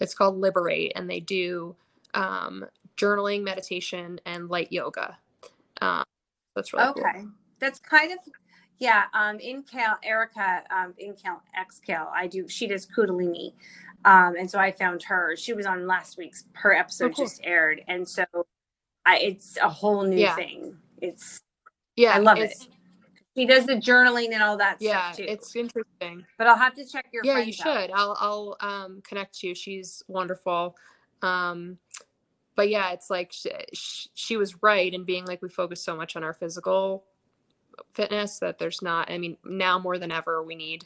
it's 0.00 0.14
called 0.14 0.38
Liberate, 0.38 0.92
and 0.96 1.08
they 1.08 1.20
do 1.20 1.74
um, 2.14 2.64
journaling, 2.96 3.42
meditation, 3.42 4.20
and 4.26 4.48
light 4.48 4.70
yoga. 4.72 5.16
Um, 5.80 6.04
that's 6.54 6.72
really 6.72 6.92
cool. 6.94 7.04
Okay. 7.06 7.24
That's 7.60 7.78
kind 7.78 8.12
of 8.12 8.18
yeah, 8.78 9.04
um 9.14 9.38
in 9.38 9.62
Cal 9.62 9.96
Erica 10.02 10.62
um 10.70 10.94
in 10.98 11.14
Cal 11.14 11.40
X 11.56 11.80
Cal 11.84 12.10
I 12.14 12.26
do 12.26 12.48
she 12.48 12.66
does 12.66 12.86
Kundalini. 12.86 13.52
Um 14.04 14.34
and 14.36 14.50
so 14.50 14.58
I 14.58 14.70
found 14.72 15.02
her. 15.04 15.36
She 15.36 15.52
was 15.52 15.64
on 15.66 15.86
last 15.86 16.18
week's 16.18 16.44
her 16.52 16.74
episode 16.74 17.12
Oh, 17.12 17.14
cool. 17.14 17.24
just 17.24 17.40
aired 17.44 17.82
and 17.88 18.06
so 18.06 18.24
I 19.06 19.18
it's 19.18 19.56
a 19.62 19.68
whole 19.68 20.02
new 20.04 20.18
Yeah. 20.18 20.34
thing. 20.36 20.76
It's 21.00 21.38
Yeah, 21.96 22.10
I 22.14 22.18
love 22.18 22.38
it. 22.38 22.52
She 23.36 23.46
does 23.46 23.66
the 23.66 23.74
journaling 23.74 24.32
and 24.32 24.42
all 24.42 24.56
that 24.58 24.80
Yeah, 24.80 25.00
stuff 25.00 25.16
too. 25.16 25.24
it's 25.28 25.54
interesting. 25.56 26.24
but 26.38 26.46
I'll 26.46 26.56
have 26.56 26.74
to 26.74 26.84
check 26.84 27.06
your 27.12 27.24
yeah 27.24 27.38
you 27.38 27.52
out. 27.64 27.80
should 27.80 27.90
i'll 27.92 28.16
i'll 28.20 28.56
um 28.60 29.02
connect 29.06 29.42
you 29.42 29.54
she's 29.54 30.02
wonderful 30.08 30.76
um 31.22 31.78
but 32.56 32.68
yeah 32.68 32.90
it's 32.92 33.10
like 33.10 33.32
she, 33.32 33.50
she 34.14 34.36
was 34.36 34.62
right 34.62 34.92
in 34.94 35.04
being 35.04 35.24
like 35.26 35.42
we 35.42 35.48
focus 35.48 35.82
so 35.82 35.96
much 35.96 36.16
on 36.16 36.22
our 36.24 36.32
physical 36.34 37.04
fitness 37.92 38.38
that 38.38 38.58
there's 38.58 38.82
not 38.82 39.10
i 39.10 39.18
mean 39.18 39.36
now 39.44 39.78
more 39.78 39.98
than 39.98 40.12
ever 40.12 40.42
we 40.42 40.54
need 40.54 40.84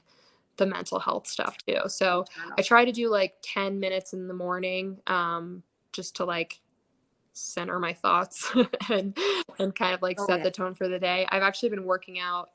the 0.57 0.67
mental 0.67 0.99
health 0.99 1.27
stuff 1.27 1.57
too 1.67 1.81
so 1.87 2.25
i 2.57 2.63
try 2.63 2.85
to 2.85 2.93
do 2.93 3.09
like 3.09 3.35
10 3.43 3.79
minutes 3.79 4.13
in 4.13 4.27
the 4.29 4.35
morning 4.35 4.99
um 5.07 5.63
just 5.93 6.17
to 6.17 6.25
like 6.25 6.61
center 7.39 7.79
my 7.79 7.93
thoughts 7.93 8.51
and 8.91 9.17
and 9.59 9.75
kind 9.75 9.95
of 9.95 10.03
like 10.03 10.19
Oh, 10.21 10.27
set 10.27 10.39
yeah. 10.39 10.45
the 10.45 10.51
tone 10.51 10.75
for 10.75 10.89
the 10.89 10.99
day. 10.99 11.27
I've 11.31 11.43
actually 11.43 11.71
been 11.71 11.85
working 11.85 12.19
out 12.19 12.51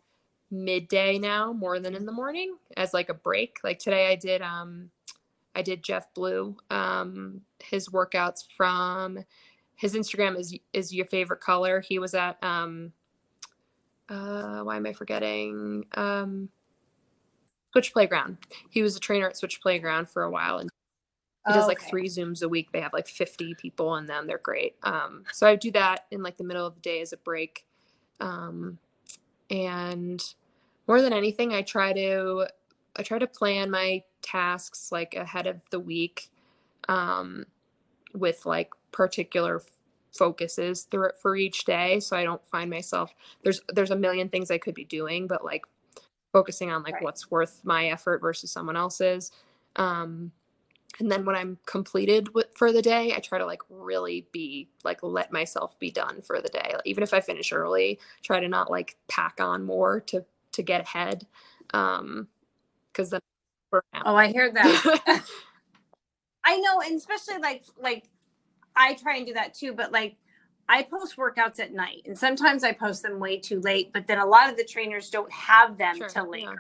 midday 0.52 1.17
now 1.17 1.52
more 1.52 1.80
than 1.80 1.96
in 1.96 2.06
the 2.06 2.12
morning 2.12 2.56
as 2.78 2.93
like 2.93 3.10
a 3.10 3.13
break. 3.13 3.58
Like 3.63 3.80
today 3.80 4.08
i 4.12 4.15
did 4.15 4.41
um 4.41 4.89
i 5.56 5.62
did 5.62 5.84
jeff 5.84 6.13
blue. 6.13 6.56
Um 6.69 7.41
his 7.63 7.89
workouts 7.89 8.43
from 8.56 9.19
his 9.76 9.96
instagram 9.96 10.38
is 10.38 10.56
is 10.74 10.93
your 10.93 11.06
favorite 11.08 11.41
color. 11.41 11.82
He 11.82 11.98
was 11.98 12.13
at 12.13 12.38
um 12.43 12.91
uh 14.10 14.60
why 14.62 14.76
am 14.76 14.86
i 14.86 14.93
forgetting? 14.93 15.86
Um 15.96 16.50
switch 17.72 17.91
playground. 17.93 18.38
He 18.69 18.84
was 18.84 18.96
a 18.96 19.00
trainer 19.00 19.28
at 19.28 19.38
switch 19.38 19.60
playground 19.62 20.08
for 20.08 20.24
a 20.24 20.30
while 20.30 20.60
and 20.60 20.69
he 21.46 21.54
does 21.54 21.68
like 21.68 21.80
Okay. 21.80 21.90
three 21.90 22.08
zooms 22.08 22.42
a 22.44 22.50
week. 22.50 22.72
They 22.72 22.82
have 22.82 22.94
like 22.94 23.08
50 23.08 23.56
people 23.56 23.96
in 23.98 24.06
them. 24.06 24.28
They're 24.28 24.38
great. 24.38 24.76
Um 24.84 25.24
so 25.32 25.48
i 25.48 25.56
do 25.56 25.72
that 25.72 26.06
in 26.12 26.24
like 26.24 26.38
the 26.38 26.44
middle 26.44 26.66
of 26.66 26.76
the 26.76 26.82
day 26.82 27.02
as 27.02 27.14
a 27.14 27.18
break. 27.18 27.66
Um 28.20 28.80
and 29.50 30.24
more 30.88 31.02
than 31.02 31.14
anything 31.14 31.54
i 31.54 31.62
try 31.62 31.92
to 31.94 32.48
i 32.96 33.04
try 33.04 33.20
to 33.20 33.28
plan 33.28 33.70
my 33.70 34.02
tasks 34.22 34.92
like 34.92 35.14
ahead 35.16 35.48
of 35.48 35.58
the 35.70 35.80
week 35.80 36.30
um 36.88 37.46
with 38.14 38.46
like 38.46 38.70
particular 38.92 39.58
f- 39.58 39.66
focuses 40.18 40.84
through 40.84 41.06
it 41.08 41.16
for 41.22 41.36
each 41.36 41.66
day 41.66 42.00
so 42.00 42.16
i 42.16 42.24
don't 42.24 42.46
find 42.48 42.70
myself 42.70 43.14
there's 43.44 43.62
there's 43.70 43.92
a 43.92 43.96
million 43.96 44.30
things 44.30 44.50
i 44.50 44.58
could 44.58 44.76
be 44.76 44.86
doing 44.86 45.28
but 45.28 45.44
like 45.44 45.64
focusing 46.32 46.72
on 46.72 46.84
like 46.84 46.96
Right. 46.96 47.04
what's 47.04 47.30
worth 47.30 47.62
my 47.64 47.88
effort 47.88 48.20
versus 48.20 48.52
someone 48.52 48.76
else's. 48.76 49.32
Um 49.76 50.32
and 51.00 51.12
then 51.12 51.26
when 51.26 51.36
i'm 51.36 51.58
completed 51.66 52.34
with 52.36 52.48
for 52.56 52.72
the 52.72 52.82
day 52.82 53.14
i 53.16 53.20
try 53.20 53.38
to 53.40 53.46
like 53.46 53.62
really 53.70 54.28
be 54.32 54.70
like 54.84 55.00
let 55.04 55.32
myself 55.34 55.80
be 55.80 55.92
done 55.92 56.22
for 56.22 56.42
the 56.42 56.50
day 56.50 56.76
even 56.86 57.04
if 57.04 57.14
i 57.14 57.22
finish 57.22 57.54
early 57.54 58.00
try 58.24 58.40
to 58.40 58.48
not 58.50 58.72
like 58.72 58.98
pack 59.10 59.40
on 59.42 59.64
more 59.66 60.02
to 60.02 60.26
to 60.54 60.64
get 60.64 60.82
ahead 60.82 61.28
um 61.74 62.28
because 62.92 63.12
then 63.12 63.22
Oh, 64.06 64.16
I 64.16 64.28
hear 64.30 64.52
that. 64.54 64.80
I 66.46 66.58
know, 66.58 66.82
and 66.82 66.98
especially 66.98 67.40
like 67.40 67.64
like 67.82 68.06
I 68.76 68.96
try 68.96 69.18
and 69.18 69.28
do 69.28 69.34
that 69.36 69.54
too, 69.56 69.74
but 69.74 69.92
like 69.92 70.18
I 70.70 70.84
post 70.84 71.18
workouts 71.18 71.60
at 71.60 71.74
night 71.74 72.04
and 72.06 72.18
sometimes 72.18 72.64
I 72.64 72.74
post 72.74 73.04
them 73.04 73.20
way 73.20 73.38
too 73.40 73.62
late, 73.62 73.92
but 73.94 74.08
then 74.08 74.20
a 74.20 74.26
lot 74.26 74.50
of 74.50 74.58
the 74.58 74.66
trainers 74.66 75.10
don't 75.12 75.32
have 75.32 75.78
them 75.78 75.98
Sure, 75.98 76.08
till 76.08 76.26
yeah. 76.36 76.56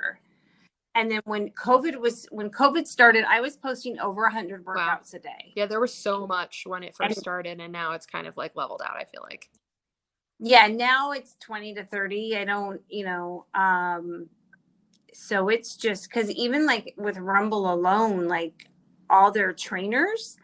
And 0.95 1.09
then 1.11 1.21
when 1.25 1.49
COVID 1.51 1.97
was 1.97 2.27
when 2.31 2.49
COVID 2.51 2.87
started, 2.87 3.25
I 3.27 3.41
was 3.41 3.57
posting 3.57 3.99
over 3.99 4.23
100 4.23 4.65
Wow. 4.73 4.99
workouts 4.99 5.13
a 5.13 5.19
day. 5.19 5.53
yeah 5.55 5.65
there 5.65 5.79
was 5.79 5.93
so 5.93 6.27
much 6.27 6.63
when 6.65 6.83
it 6.83 6.95
first 6.95 7.19
started 7.19 7.59
and 7.59 7.73
now 7.73 7.93
it's 7.93 8.05
kind 8.05 8.27
of 8.27 8.37
like 8.37 8.55
leveled 8.55 8.81
out 8.85 8.95
i 8.97 9.05
feel 9.05 9.23
like 9.29 9.49
Yeah, 10.39 10.67
now 10.67 11.11
it's 11.11 11.35
20 11.39 11.75
to 11.75 11.83
30. 11.85 12.37
I 12.37 12.45
don't, 12.45 12.81
you 12.89 13.05
know, 13.05 13.45
um 13.53 14.29
so 15.13 15.49
it's 15.49 15.77
just 15.77 16.11
cuz 16.11 16.29
even 16.31 16.65
like 16.65 16.93
with 16.97 17.17
Rumble 17.17 17.71
alone, 17.73 18.27
like 18.27 18.67
all 19.09 19.31
their 19.31 19.53
trainers, 19.53 20.37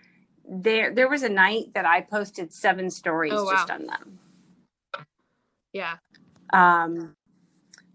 there 0.50 0.94
there 0.94 1.10
was 1.10 1.24
a 1.24 1.30
night 1.30 1.74
that 1.76 1.86
I 1.86 2.02
posted 2.02 2.54
seven 2.54 2.90
stories 2.90 3.34
Oh, 3.34 3.50
just 3.52 3.70
on 3.72 3.88
them. 3.88 4.20
yeah 5.74 5.98
Um 6.54 7.16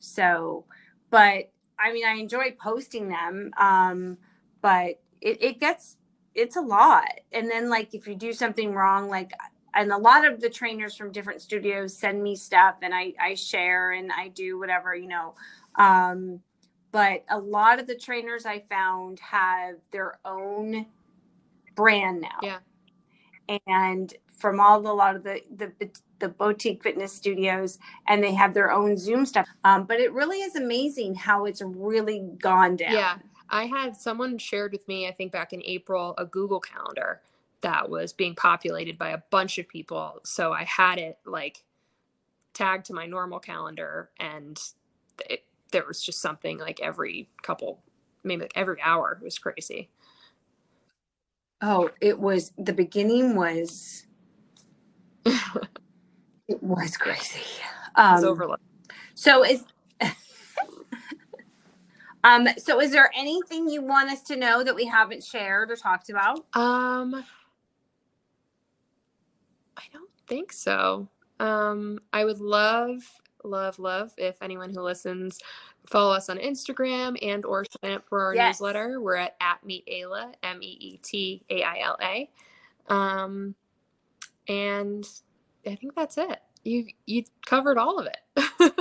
so 0.01 0.67
but 1.11 1.51
I 1.79 1.93
mean 1.93 2.05
I 2.05 2.15
enjoy 2.15 2.57
posting 2.61 3.09
them. 3.09 3.51
Um 3.59 4.19
but 4.63 5.01
it, 5.21 5.43
it 5.43 5.61
gets 5.61 5.97
it's 6.35 6.57
a 6.57 6.61
lot. 6.61 7.09
And 7.33 7.51
then 7.51 7.71
like 7.71 7.95
if 7.95 8.09
you 8.09 8.15
do 8.17 8.33
something 8.33 8.75
wrong, 8.75 9.09
like 9.09 9.33
and 9.75 9.93
a 9.93 9.99
lot 9.99 10.25
of 10.25 10.41
the 10.41 10.49
trainers 10.49 10.95
from 10.95 11.11
different 11.11 11.43
studios 11.43 11.97
send 11.97 12.23
me 12.23 12.37
stuff 12.37 12.77
and 12.83 12.95
I, 12.95 13.13
I 13.21 13.35
share 13.35 13.93
and 13.93 14.11
I 14.13 14.29
do 14.29 14.59
whatever, 14.59 14.95
you 14.95 15.09
know. 15.09 15.35
Um, 15.77 16.41
but 16.93 17.25
a 17.29 17.39
lot 17.39 17.81
of 17.81 17.89
the 17.89 17.97
trainers 17.97 18.47
I 18.47 18.61
found 18.61 19.19
have 19.19 19.77
their 19.91 20.21
own 20.25 20.87
brand 21.75 22.21
now. 22.21 22.39
Yeah. 22.41 23.59
And 23.67 24.15
from 24.37 24.61
all 24.61 24.81
the, 24.81 24.91
a 24.91 24.93
lot 24.93 25.17
of 25.17 25.23
the, 25.23 25.41
the, 25.57 25.73
the 26.19 26.29
boutique 26.29 26.83
fitness 26.83 27.13
studios 27.13 27.79
and 28.09 28.23
they 28.23 28.35
have 28.35 28.55
their 28.55 28.71
own 28.71 28.97
Zoom 28.97 29.25
stuff. 29.27 29.49
Um, 29.65 29.85
but 29.85 30.01
it 30.01 30.13
really 30.13 30.39
is 30.39 30.57
amazing 30.57 31.15
how 31.15 31.45
it's 31.45 31.63
really 31.63 32.29
gone 32.39 32.77
down. 32.77 32.93
Yeah. 32.93 33.19
I 33.51 33.67
had 33.67 33.97
someone 33.97 34.39
shared 34.39 34.73
with 34.73 34.87
me, 34.89 35.07
I 35.07 35.13
think 35.13 35.31
back 35.31 35.53
in 35.53 35.63
April, 35.65 36.15
a 36.19 36.25
Google 36.25 36.61
Calendar 36.61 37.21
that 37.61 37.89
was 37.89 38.13
being 38.13 38.35
populated 38.35 38.99
by 38.99 39.11
a 39.11 39.23
bunch 39.31 39.59
of 39.59 39.69
people. 39.69 40.21
So 40.25 40.53
I 40.53 40.65
had 40.65 40.99
it 40.99 41.19
like 41.25 41.65
tagged 42.53 42.87
to 42.87 42.95
my 42.95 43.07
normal 43.07 43.39
calendar, 43.39 44.11
and 44.21 44.61
it, 45.29 45.45
there 45.73 45.85
was 45.87 46.03
just 46.03 46.21
something 46.21 46.59
like 46.59 46.81
every 46.81 47.29
couple, 47.43 47.81
maybe 48.23 48.43
like 48.43 48.53
every 48.55 48.81
hour. 48.83 49.19
It 49.21 49.25
was 49.25 49.39
crazy. 49.39 49.89
Oh, 51.63 51.91
it 52.01 52.19
was 52.19 52.53
the 52.59 52.73
beginning 52.73 53.35
was 53.35 54.07
it 55.27 56.63
was 56.63 56.97
crazy. 56.97 57.41
Um, 57.97 58.15
It's 58.17 58.25
overload. 58.25 58.59
so 59.15 59.45
is 59.45 59.65
um 62.25 62.49
so 62.59 62.81
is 62.81 62.91
there 62.91 63.11
anything 63.15 63.69
you 63.69 63.83
want 63.83 64.11
us 64.11 64.23
to 64.23 64.37
know 64.37 64.65
that 64.65 64.75
we 64.75 64.85
haven't 64.87 65.23
shared 65.23 65.71
or 65.71 65.77
talked 65.77 66.11
about? 66.11 66.39
Um, 66.55 67.25
I 69.77 69.83
don't 69.93 70.11
think 70.27 70.53
so. 70.53 71.09
Um, 71.41 71.99
I 72.13 72.25
would 72.25 72.41
love, 72.41 73.03
love, 73.43 73.79
love 73.79 74.13
if 74.17 74.37
anyone 74.43 74.71
who 74.71 74.81
listens 74.81 75.39
follow 75.87 76.13
us 76.15 76.29
on 76.31 76.39
Instagram 76.39 77.17
and 77.23 77.45
or 77.45 77.65
sign 77.83 77.93
up 77.93 78.09
for 78.09 78.23
our 78.23 78.35
Yes. 78.35 78.61
newsletter. 78.61 79.01
We're 79.01 79.17
at 79.17 79.37
at 79.41 79.65
Meet 79.65 79.85
Aila, 79.89 80.33
M 80.43 80.63
E 80.63 80.77
E 80.81 80.97
T 80.99 81.43
A 81.51 81.63
I 81.63 81.79
L 81.81 81.99
A. 82.01 82.31
Um, 82.93 83.55
and 84.49 85.09
I 85.67 85.75
think 85.75 85.95
that's 85.95 86.19
it. 86.19 86.41
You 86.65 86.87
you 87.07 87.25
covered 87.47 87.79
all 87.79 87.99
of 87.99 88.07
it. 88.07 88.75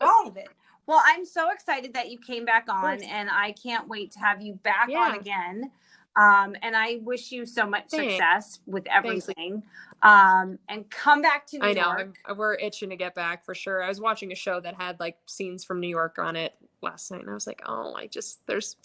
All 0.00 0.28
of 0.28 0.36
it. 0.36 0.48
Well, 0.86 1.02
I'm 1.04 1.24
so 1.26 1.50
excited 1.50 1.92
that 1.94 2.10
you 2.10 2.18
came 2.18 2.44
back 2.44 2.66
on 2.70 3.02
and 3.02 3.28
I 3.30 3.52
can't 3.52 3.86
wait 3.88 4.12
to 4.12 4.20
have 4.20 4.40
you 4.40 4.54
back 4.54 4.88
Yeah. 4.88 4.98
on 5.00 5.14
again. 5.16 5.70
Um, 6.16 6.56
and 6.62 6.74
I 6.74 7.00
wish 7.02 7.30
you 7.30 7.44
so 7.46 7.66
much 7.66 7.84
Thanks. 7.90 8.14
success 8.14 8.60
with 8.66 8.86
everything. 8.88 9.62
Um, 10.02 10.58
and 10.68 10.88
come 10.90 11.20
back 11.22 11.46
to 11.48 11.58
New 11.58 11.66
I 11.66 11.72
know 11.74 11.82
York. 11.96 12.16
I'm, 12.26 12.36
we're 12.38 12.54
itching 12.54 12.90
to 12.90 12.96
get 12.96 13.14
back 13.14 13.44
for 13.44 13.54
sure. 13.54 13.82
I 13.82 13.88
was 13.88 14.00
watching 14.00 14.32
a 14.32 14.34
show 14.34 14.60
that 14.60 14.74
had 14.74 14.98
like 14.98 15.16
scenes 15.26 15.62
from 15.64 15.78
New 15.80 15.88
York 15.88 16.18
on 16.18 16.34
it 16.34 16.54
last 16.80 17.10
night, 17.10 17.20
and 17.20 17.30
I 17.30 17.34
was 17.34 17.46
like, 17.46 17.62
oh, 17.66 17.94
I 17.94 18.06
just 18.06 18.44
there's 18.46 18.76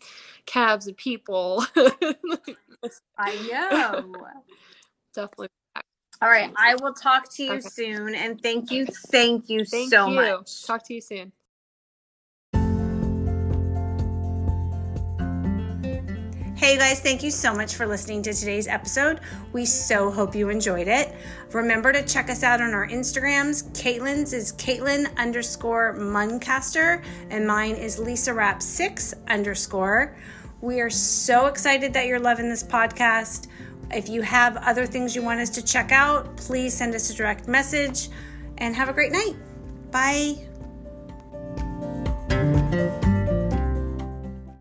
cabs 0.46 0.88
and 0.88 0.98
people. 0.98 1.66
I 3.18 3.36
know. 3.50 4.16
Definitely. 5.16 5.48
All 6.24 6.30
right. 6.30 6.54
I 6.56 6.76
will 6.76 6.94
talk 6.94 7.30
to 7.34 7.44
you 7.44 7.52
Okay. 7.56 7.68
soon. 7.68 8.16
And 8.16 8.42
thank 8.42 8.72
you. 8.72 8.86
Thank 8.86 9.50
you 9.50 9.66
Thank 9.66 9.92
so 9.92 10.08
you. 10.08 10.16
much. 10.16 10.66
Talk 10.66 10.88
to 10.88 10.94
you 10.94 11.02
soon. 11.02 11.34
Hey 16.56 16.78
guys, 16.78 17.02
thank 17.02 17.24
you 17.24 17.30
so 17.30 17.54
much 17.54 17.76
for 17.76 17.86
listening 17.86 18.22
to 18.22 18.34
today's 18.34 18.68
episode. 18.70 19.20
We 19.52 19.66
so 19.66 20.10
hope 20.10 20.34
you 20.34 20.48
enjoyed 20.48 20.88
it. 20.88 21.14
Remember 21.52 21.92
to 21.92 22.02
check 22.06 22.30
us 22.30 22.42
out 22.42 22.62
on 22.62 22.74
our 22.74 22.88
Instagrams. 22.88 23.70
Caitlin's 23.74 24.32
is 24.32 24.54
Caitlin 24.54 25.14
underscore 25.18 25.94
Muncaster, 26.00 27.04
and 27.32 27.46
mine 27.46 27.76
is 27.76 28.00
Lisa 28.00 28.34
Rapp 28.34 28.62
six 28.62 29.14
underscore. 29.28 30.16
We 30.62 30.80
are 30.80 30.90
so 30.90 31.48
excited 31.48 31.92
that 31.96 32.08
you're 32.08 32.18
loving 32.18 32.48
this 32.48 32.64
podcast. 32.64 33.48
If 33.92 34.10
you 34.10 34.22
have 34.22 34.58
other 34.58 34.86
things 34.86 35.16
you 35.16 35.22
want 35.22 35.40
us 35.40 35.50
to 35.52 35.62
check 35.62 35.92
out, 35.92 36.36
please 36.38 36.74
send 36.74 36.96
us 36.96 37.10
a 37.10 37.14
direct 37.14 37.48
message 37.48 38.10
and 38.58 38.76
have 38.76 38.90
a 38.90 38.94
great 38.94 39.12
night. 39.12 39.36
Bye. 39.92 40.48